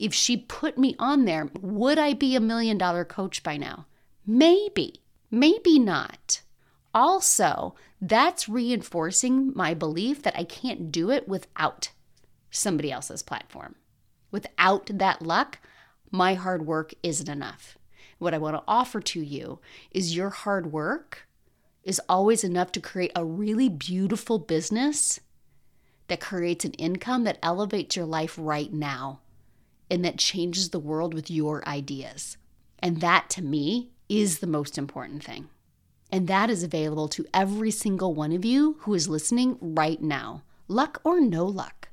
If 0.00 0.12
she 0.12 0.36
put 0.36 0.78
me 0.78 0.96
on 0.98 1.26
there, 1.26 1.48
would 1.60 1.96
I 1.96 2.12
be 2.12 2.34
a 2.34 2.40
million 2.40 2.76
dollar 2.76 3.04
coach 3.04 3.44
by 3.44 3.56
now? 3.56 3.86
Maybe, 4.26 5.04
maybe 5.30 5.78
not. 5.78 6.40
Also, 6.92 7.76
that's 8.00 8.48
reinforcing 8.48 9.52
my 9.54 9.74
belief 9.74 10.24
that 10.24 10.36
I 10.36 10.42
can't 10.42 10.90
do 10.90 11.08
it 11.08 11.28
without 11.28 11.90
somebody 12.50 12.90
else's 12.90 13.22
platform. 13.22 13.76
Without 14.32 14.90
that 14.92 15.22
luck, 15.22 15.60
my 16.14 16.34
hard 16.34 16.64
work 16.64 16.94
isn't 17.02 17.28
enough. 17.28 17.76
What 18.18 18.34
I 18.34 18.38
want 18.38 18.56
to 18.56 18.62
offer 18.68 19.00
to 19.00 19.20
you 19.20 19.58
is 19.90 20.14
your 20.14 20.30
hard 20.30 20.72
work 20.72 21.26
is 21.82 22.00
always 22.08 22.44
enough 22.44 22.70
to 22.72 22.80
create 22.80 23.10
a 23.16 23.24
really 23.24 23.68
beautiful 23.68 24.38
business 24.38 25.18
that 26.06 26.20
creates 26.20 26.64
an 26.64 26.72
income 26.74 27.24
that 27.24 27.40
elevates 27.42 27.96
your 27.96 28.04
life 28.04 28.36
right 28.40 28.72
now 28.72 29.20
and 29.90 30.04
that 30.04 30.16
changes 30.16 30.70
the 30.70 30.78
world 30.78 31.14
with 31.14 31.30
your 31.30 31.66
ideas. 31.68 32.36
And 32.78 33.00
that 33.00 33.28
to 33.30 33.42
me 33.42 33.90
is 34.08 34.38
the 34.38 34.46
most 34.46 34.78
important 34.78 35.24
thing. 35.24 35.48
And 36.12 36.28
that 36.28 36.48
is 36.48 36.62
available 36.62 37.08
to 37.08 37.26
every 37.34 37.72
single 37.72 38.14
one 38.14 38.30
of 38.30 38.44
you 38.44 38.76
who 38.80 38.94
is 38.94 39.08
listening 39.08 39.58
right 39.60 40.00
now, 40.00 40.44
luck 40.68 41.00
or 41.02 41.20
no 41.20 41.44
luck. 41.44 41.88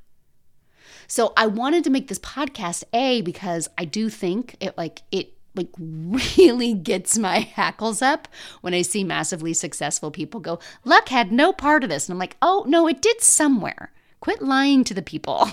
So 1.11 1.33
I 1.35 1.45
wanted 1.47 1.83
to 1.83 1.89
make 1.89 2.07
this 2.07 2.19
podcast 2.19 2.85
A 2.93 3.19
because 3.19 3.67
I 3.77 3.83
do 3.83 4.07
think 4.07 4.55
it 4.61 4.77
like 4.77 5.01
it 5.11 5.33
like 5.53 5.67
really 5.77 6.73
gets 6.73 7.17
my 7.17 7.39
hackles 7.39 8.01
up 8.01 8.29
when 8.61 8.73
I 8.73 8.81
see 8.81 9.03
massively 9.03 9.53
successful 9.53 10.09
people 10.09 10.39
go, 10.39 10.59
luck 10.85 11.09
had 11.09 11.33
no 11.33 11.51
part 11.51 11.83
of 11.83 11.89
this. 11.89 12.07
And 12.07 12.13
I'm 12.13 12.17
like, 12.17 12.37
oh, 12.41 12.63
no, 12.65 12.87
it 12.87 13.01
did 13.01 13.19
somewhere. 13.19 13.91
Quit 14.21 14.41
lying 14.41 14.85
to 14.85 14.93
the 14.93 15.01
people. 15.01 15.49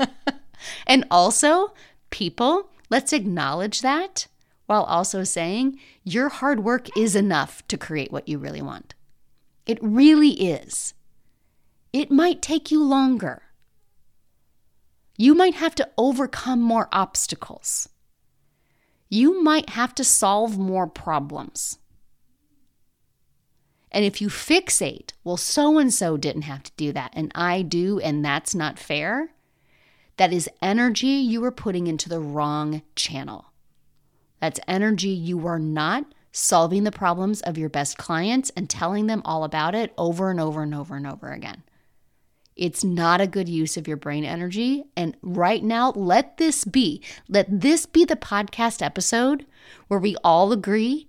and 0.88 1.04
also, 1.08 1.72
people, 2.10 2.70
let's 2.90 3.12
acknowledge 3.12 3.82
that 3.82 4.26
while 4.66 4.82
also 4.82 5.22
saying 5.22 5.78
your 6.02 6.30
hard 6.30 6.64
work 6.64 6.88
is 6.96 7.14
enough 7.14 7.64
to 7.68 7.78
create 7.78 8.10
what 8.10 8.28
you 8.28 8.38
really 8.38 8.60
want. 8.60 8.94
It 9.66 9.78
really 9.80 10.30
is. 10.30 10.94
It 11.92 12.10
might 12.10 12.42
take 12.42 12.72
you 12.72 12.82
longer. 12.82 13.42
You 15.20 15.34
might 15.34 15.56
have 15.56 15.74
to 15.74 15.90
overcome 15.98 16.62
more 16.62 16.88
obstacles. 16.92 17.90
You 19.10 19.42
might 19.42 19.68
have 19.68 19.94
to 19.96 20.02
solve 20.02 20.56
more 20.56 20.86
problems. 20.86 21.76
And 23.92 24.02
if 24.02 24.22
you 24.22 24.28
fixate, 24.28 25.10
well, 25.22 25.36
so 25.36 25.76
and 25.76 25.92
so 25.92 26.16
didn't 26.16 26.48
have 26.48 26.62
to 26.62 26.72
do 26.78 26.90
that, 26.92 27.12
and 27.12 27.30
I 27.34 27.60
do, 27.60 28.00
and 28.00 28.24
that's 28.24 28.54
not 28.54 28.78
fair, 28.78 29.32
that 30.16 30.32
is 30.32 30.48
energy 30.62 31.08
you 31.08 31.44
are 31.44 31.52
putting 31.52 31.86
into 31.86 32.08
the 32.08 32.18
wrong 32.20 32.80
channel. 32.96 33.52
That's 34.40 34.58
energy 34.66 35.10
you 35.10 35.46
are 35.46 35.58
not 35.58 36.06
solving 36.32 36.84
the 36.84 36.92
problems 36.92 37.42
of 37.42 37.58
your 37.58 37.68
best 37.68 37.98
clients 37.98 38.50
and 38.56 38.70
telling 38.70 39.06
them 39.06 39.20
all 39.26 39.44
about 39.44 39.74
it 39.74 39.92
over 39.98 40.30
and 40.30 40.40
over 40.40 40.62
and 40.62 40.74
over 40.74 40.96
and 40.96 41.06
over 41.06 41.30
again. 41.30 41.62
It's 42.60 42.84
not 42.84 43.22
a 43.22 43.26
good 43.26 43.48
use 43.48 43.78
of 43.78 43.88
your 43.88 43.96
brain 43.96 44.22
energy. 44.22 44.84
And 44.94 45.16
right 45.22 45.64
now, 45.64 45.92
let 45.92 46.36
this 46.36 46.66
be, 46.66 47.02
let 47.26 47.46
this 47.48 47.86
be 47.86 48.04
the 48.04 48.16
podcast 48.16 48.82
episode 48.82 49.46
where 49.88 49.98
we 49.98 50.14
all 50.22 50.52
agree 50.52 51.08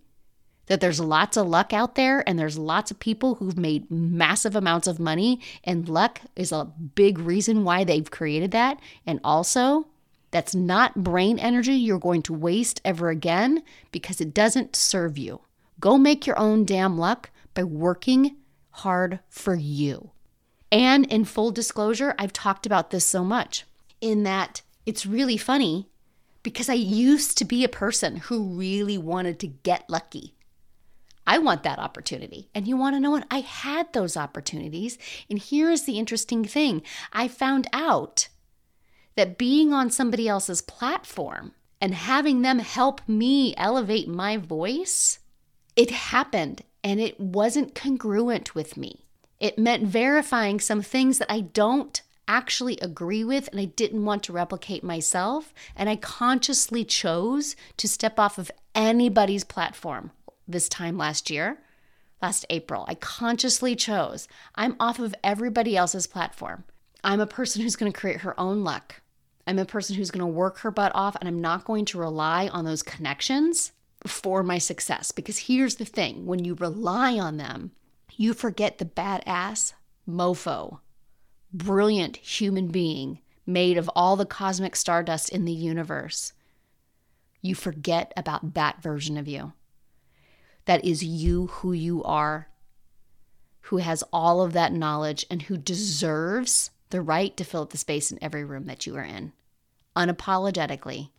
that 0.68 0.80
there's 0.80 1.02
lots 1.02 1.36
of 1.36 1.48
luck 1.48 1.74
out 1.74 1.96
there 1.96 2.24
and 2.26 2.40
there's 2.40 2.58
lots 2.58 2.90
of 2.90 3.00
people 3.02 3.36
who've 3.36 3.58
made 3.58 3.92
massive 3.92 4.56
amounts 4.56 4.88
of 4.88 4.98
money. 4.98 5.42
And 5.66 5.90
luck 5.90 6.22
is 6.38 6.54
a 6.54 6.72
big 6.96 7.20
reason 7.20 7.66
why 7.66 7.84
they've 7.84 8.10
created 8.10 8.52
that. 8.52 8.80
And 9.06 9.20
also, 9.22 9.88
that's 10.32 10.56
not 10.56 11.04
brain 11.04 11.38
energy 11.38 11.74
you're 11.74 12.00
going 12.00 12.22
to 12.22 12.34
waste 12.34 12.80
ever 12.86 13.10
again 13.10 13.62
because 13.92 14.22
it 14.22 14.34
doesn't 14.34 14.78
serve 14.78 15.18
you. 15.18 15.42
Go 15.82 15.98
make 15.98 16.26
your 16.26 16.40
own 16.40 16.64
damn 16.64 16.98
luck 16.98 17.30
by 17.54 17.66
working 17.66 18.38
hard 18.70 19.20
for 19.28 19.56
you. 19.56 20.12
And 20.72 21.06
in 21.08 21.26
full 21.26 21.52
disclosure, 21.52 22.16
I've 22.18 22.34
talked 22.34 22.66
about 22.66 22.92
this 22.92 23.06
so 23.06 23.24
much 23.24 23.66
in 24.00 24.24
that 24.24 24.62
it's 24.86 25.06
really 25.06 25.38
funny 25.38 25.90
because 26.44 26.70
I 26.70 26.74
used 26.74 27.38
to 27.38 27.46
be 27.46 27.64
a 27.64 27.70
person 27.70 28.18
who 28.18 28.58
really 28.58 28.98
wanted 28.98 29.40
to 29.40 29.48
get 29.48 29.90
lucky. 29.90 30.34
I 31.28 31.38
want 31.38 31.64
that 31.64 31.80
opportunity. 31.80 32.50
And 32.56 32.68
you 32.68 32.76
want 32.78 32.96
to 32.96 33.00
know 33.00 33.12
what? 33.12 33.28
I 33.30 33.40
had 33.42 33.94
those 33.94 34.18
opportunities. 34.18 34.98
And 35.30 35.38
here 35.38 35.70
is 35.70 35.86
the 35.86 36.00
interesting 36.00 36.44
thing 36.46 36.82
I 37.14 37.28
found 37.28 37.68
out 37.74 38.28
that 39.16 39.38
being 39.38 39.72
on 39.72 39.92
somebody 39.92 40.28
else's 40.28 40.62
platform 40.62 41.54
and 41.80 41.94
having 41.94 42.42
them 42.42 42.60
help 42.60 43.08
me 43.08 43.54
elevate 43.56 44.08
my 44.08 44.38
voice, 44.38 45.20
it 45.76 45.92
happened 45.92 46.64
and 46.84 47.00
it 47.00 47.20
wasn't 47.20 47.76
congruent 47.76 48.56
with 48.56 48.78
me. 48.78 49.01
It 49.42 49.58
meant 49.58 49.88
verifying 49.88 50.60
some 50.60 50.84
things 50.84 51.18
that 51.18 51.32
I 51.32 51.42
don't 51.42 52.00
actually 52.28 52.78
agree 52.78 53.24
with 53.24 53.50
and 53.50 53.60
I 53.60 53.66
didn't 53.66 54.06
want 54.06 54.22
to 54.24 54.34
replicate 54.34 54.84
myself. 54.84 55.52
And 55.76 55.90
I 55.90 55.96
consciously 55.96 56.86
chose 56.86 57.56
to 57.78 57.88
step 57.88 58.20
off 58.20 58.38
of 58.38 58.52
anybody's 58.76 59.44
platform 59.44 60.12
this 60.48 60.70
time 60.70 60.96
last 60.96 61.32
year, 61.32 61.58
last 62.22 62.46
April. 62.52 62.86
I 62.88 62.94
consciously 62.94 63.76
chose. 63.76 64.28
I'm 64.54 64.76
off 64.80 65.00
of 65.00 65.16
everybody 65.24 65.76
else's 65.76 66.06
platform. 66.06 66.64
I'm 67.04 67.20
a 67.20 67.26
person 67.26 67.64
who's 67.64 67.76
going 67.76 67.92
to 67.92 68.00
create 68.00 68.22
her 68.22 68.40
own 68.40 68.64
luck. 68.64 69.02
I'm 69.48 69.58
a 69.58 69.66
person 69.66 69.96
who's 69.96 70.12
going 70.12 70.20
to 70.22 70.28
work 70.28 70.60
her 70.60 70.70
butt 70.70 70.92
off 70.94 71.16
and 71.20 71.28
I'm 71.28 71.42
not 71.42 71.66
going 71.66 71.86
to 71.86 71.98
rely 71.98 72.48
on 72.50 72.64
those 72.64 72.84
connections 72.84 73.72
for 74.06 74.44
my 74.44 74.60
success. 74.60 75.12
Because 75.12 75.40
here's 75.40 75.76
the 75.76 75.86
thing 75.86 76.28
when 76.28 76.46
you 76.46 76.54
rely 76.54 77.18
on 77.18 77.38
them, 77.38 77.72
you 78.18 78.34
forget 78.34 78.78
the 78.78 78.86
badass 78.86 79.74
mofo, 80.08 80.80
brilliant 81.54 82.18
human 82.18 82.68
being 82.68 83.20
made 83.46 83.78
of 83.78 83.90
all 83.96 84.16
the 84.16 84.26
cosmic 84.26 84.76
stardust 84.76 85.30
in 85.30 85.46
the 85.46 85.52
universe. 85.52 86.34
You 87.42 87.56
forget 87.56 88.14
about 88.16 88.54
that 88.54 88.82
version 88.82 89.18
of 89.18 89.28
you. 89.28 89.54
That 90.66 90.86
is 90.86 91.04
you 91.04 91.48
who 91.48 91.74
you 91.74 92.04
are, 92.04 92.48
who 93.62 93.78
has 93.78 94.04
all 94.14 94.42
of 94.42 94.54
that 94.54 94.74
knowledge 94.74 95.26
and 95.30 95.44
who 95.44 95.58
deserves 95.58 96.72
the 96.92 97.02
right 97.02 97.36
to 97.38 97.44
fill 97.44 97.64
up 97.64 97.72
the 97.72 97.78
space 97.78 98.12
in 98.12 98.20
every 98.22 98.44
room 98.44 98.66
that 98.66 98.86
you 98.86 98.96
are 98.96 99.04
in, 99.04 99.34
unapologetically. 99.96 101.10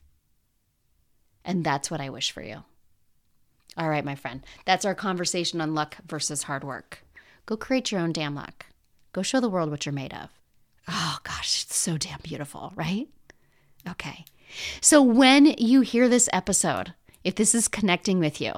And 1.45 1.65
that's 1.65 1.91
what 1.91 2.01
I 2.01 2.11
wish 2.11 2.31
for 2.31 2.43
you. 2.43 2.63
All 3.77 3.89
right, 3.89 4.05
my 4.05 4.15
friend, 4.15 4.45
that's 4.67 4.85
our 4.85 4.95
conversation 4.95 5.61
on 5.61 5.75
luck 5.75 5.97
versus 6.07 6.45
hard 6.45 6.63
work. 6.63 7.05
Go 7.47 7.57
create 7.57 7.91
your 7.91 8.01
own 8.01 8.13
damn 8.13 8.35
luck. 8.35 8.67
Go 9.13 9.23
show 9.23 9.41
the 9.41 9.49
world 9.49 9.71
what 9.71 9.87
you're 9.87 9.93
made 9.93 10.13
of. 10.13 10.31
Oh 10.89 11.19
gosh, 11.25 11.65
it's 11.65 11.77
so 11.77 11.97
damn 11.97 12.21
beautiful, 12.23 12.73
right? 12.77 13.09
Okay. 13.89 14.25
So 14.81 15.03
when 15.03 15.47
you 15.59 15.81
hear 15.81 16.09
this 16.09 16.29
episode, 16.33 16.93
if 17.25 17.35
this 17.35 17.55
is 17.55 17.69
connecting 17.69 18.19
with 18.19 18.41
you, 18.41 18.53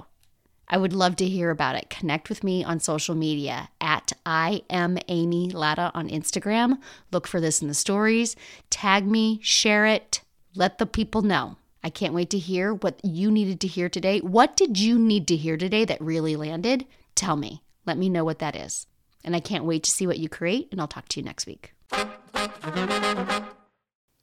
I 0.68 0.78
would 0.78 0.92
love 0.92 1.16
to 1.16 1.26
hear 1.26 1.50
about 1.50 1.76
it. 1.76 1.90
Connect 1.90 2.28
with 2.28 2.42
me 2.42 2.64
on 2.64 2.80
social 2.80 3.14
media 3.14 3.68
at 3.80 4.12
I 4.24 4.62
am 4.70 4.98
Amy 5.08 5.50
Latta 5.50 5.92
on 5.94 6.08
Instagram. 6.08 6.78
Look 7.12 7.26
for 7.26 7.40
this 7.40 7.62
in 7.62 7.68
the 7.68 7.74
stories. 7.74 8.34
Tag 8.70 9.06
me, 9.06 9.38
share 9.42 9.86
it, 9.86 10.22
let 10.56 10.78
the 10.78 10.86
people 10.86 11.22
know. 11.22 11.56
I 11.84 11.90
can't 11.90 12.14
wait 12.14 12.30
to 12.30 12.38
hear 12.38 12.72
what 12.72 12.98
you 13.04 13.30
needed 13.30 13.60
to 13.60 13.66
hear 13.66 13.90
today. 13.90 14.20
What 14.20 14.56
did 14.56 14.78
you 14.80 14.98
need 14.98 15.28
to 15.28 15.36
hear 15.36 15.58
today 15.58 15.84
that 15.84 16.00
really 16.00 16.34
landed? 16.34 16.86
Tell 17.14 17.36
me. 17.36 17.62
Let 17.84 17.98
me 17.98 18.08
know 18.08 18.24
what 18.24 18.38
that 18.38 18.56
is. 18.56 18.86
And 19.22 19.36
I 19.36 19.40
can't 19.40 19.66
wait 19.66 19.84
to 19.84 19.90
see 19.90 20.06
what 20.06 20.18
you 20.18 20.30
create, 20.30 20.68
and 20.72 20.80
I'll 20.80 20.88
talk 20.88 21.08
to 21.08 21.20
you 21.20 21.24
next 21.24 21.46
week. 21.46 21.74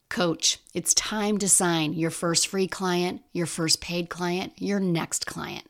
Coach, 0.10 0.58
it's 0.74 0.95
time 0.95 1.38
to 1.38 1.47
sign 1.47 1.93
your 1.93 2.10
first 2.10 2.47
free 2.47 2.67
client, 2.67 3.21
your 3.32 3.45
first 3.45 3.80
paid 3.80 4.10
client, 4.10 4.54
your 4.58 4.80
next 4.80 5.28
client, 5.28 5.67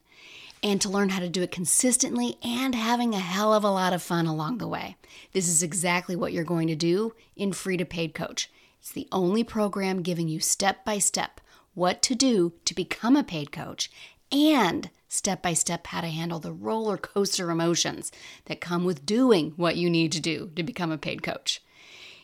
and 0.63 0.79
to 0.79 0.89
learn 0.89 1.09
how 1.09 1.19
to 1.19 1.27
do 1.27 1.41
it 1.41 1.51
consistently 1.51 2.37
and 2.41 2.73
having 2.73 3.13
a 3.13 3.19
hell 3.19 3.53
of 3.53 3.65
a 3.65 3.69
lot 3.69 3.91
of 3.91 4.01
fun 4.01 4.27
along 4.27 4.59
the 4.59 4.67
way. 4.67 4.95
This 5.33 5.49
is 5.49 5.61
exactly 5.61 6.15
what 6.15 6.31
you're 6.31 6.45
going 6.45 6.69
to 6.69 6.75
do 6.75 7.15
in 7.35 7.51
Free 7.51 7.75
to 7.75 7.85
Paid 7.85 8.13
Coach. 8.13 8.49
It's 8.79 8.93
the 8.93 9.09
only 9.11 9.43
program 9.43 10.01
giving 10.03 10.29
you 10.29 10.39
step 10.39 10.85
by 10.85 10.97
step 10.97 11.41
what 11.73 12.01
to 12.03 12.15
do 12.15 12.53
to 12.65 12.73
become 12.73 13.15
a 13.15 13.23
paid 13.23 13.51
coach 13.51 13.89
and 14.31 14.89
step 15.07 15.41
by 15.41 15.53
step 15.53 15.87
how 15.87 16.01
to 16.01 16.07
handle 16.07 16.39
the 16.39 16.53
roller 16.53 16.97
coaster 16.97 17.51
emotions 17.51 18.11
that 18.45 18.61
come 18.61 18.85
with 18.85 19.05
doing 19.05 19.53
what 19.57 19.75
you 19.75 19.89
need 19.89 20.11
to 20.11 20.19
do 20.19 20.51
to 20.55 20.63
become 20.63 20.91
a 20.91 20.97
paid 20.97 21.21
coach. 21.21 21.61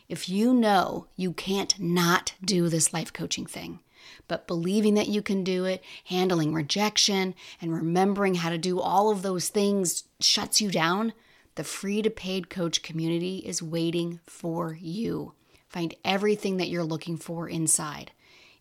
If 0.08 0.28
you 0.28 0.54
know 0.54 1.06
you 1.16 1.32
can't 1.32 1.78
not 1.78 2.32
do 2.42 2.68
this 2.68 2.94
life 2.94 3.12
coaching 3.12 3.44
thing, 3.44 3.80
but 4.26 4.46
believing 4.46 4.94
that 4.94 5.08
you 5.08 5.20
can 5.20 5.44
do 5.44 5.66
it, 5.66 5.84
handling 6.04 6.54
rejection, 6.54 7.34
and 7.60 7.74
remembering 7.74 8.36
how 8.36 8.48
to 8.48 8.58
do 8.58 8.80
all 8.80 9.10
of 9.10 9.20
those 9.20 9.50
things 9.50 10.04
shuts 10.18 10.60
you 10.60 10.70
down, 10.70 11.12
the 11.56 11.64
free 11.64 12.00
to 12.00 12.10
paid 12.10 12.48
coach 12.48 12.82
community 12.82 13.38
is 13.38 13.62
waiting 13.62 14.20
for 14.26 14.78
you. 14.80 15.34
Find 15.68 15.94
everything 16.04 16.56
that 16.56 16.68
you're 16.68 16.84
looking 16.84 17.18
for 17.18 17.48
inside. 17.48 18.12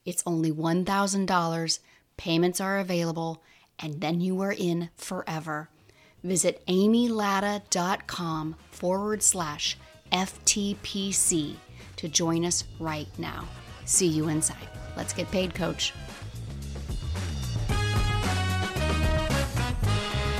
It's 0.07 0.23
only 0.25 0.51
$1,000. 0.53 1.79
Payments 2.15 2.61
are 2.61 2.79
available, 2.79 3.43
and 3.77 3.99
then 3.99 4.21
you 4.21 4.39
are 4.39 4.53
in 4.53 4.89
forever. 4.95 5.69
Visit 6.23 6.65
amylatta.com 6.65 8.55
forward 8.71 9.21
slash 9.21 9.77
FTPC 10.13 11.55
to 11.97 12.07
join 12.07 12.45
us 12.45 12.63
right 12.79 13.09
now. 13.19 13.49
See 13.83 14.07
you 14.07 14.29
inside. 14.29 14.69
Let's 14.95 15.11
get 15.11 15.29
paid, 15.29 15.53
coach. 15.53 15.93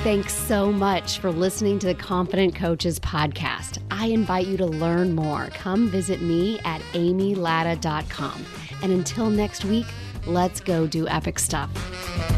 Thanks 0.03 0.34
so 0.34 0.71
much 0.71 1.19
for 1.19 1.30
listening 1.30 1.77
to 1.80 1.88
the 1.88 1.95
Confident 1.95 2.56
Coaches 2.56 3.01
podcast. 3.01 3.80
I 3.91 4.08
invite 4.08 4.47
you 4.47 4.56
to 4.56 4.65
learn 4.65 5.13
more. 5.13 5.47
Come 5.47 5.89
visit 5.89 6.21
me 6.21 6.58
at 6.60 6.80
amylatta.com. 6.93 8.45
And 8.81 8.91
until 8.91 9.29
next 9.29 9.65
week, 9.65 9.87
let's 10.25 10.59
go 10.59 10.87
do 10.87 11.07
epic 11.07 11.39
stuff. 11.39 12.37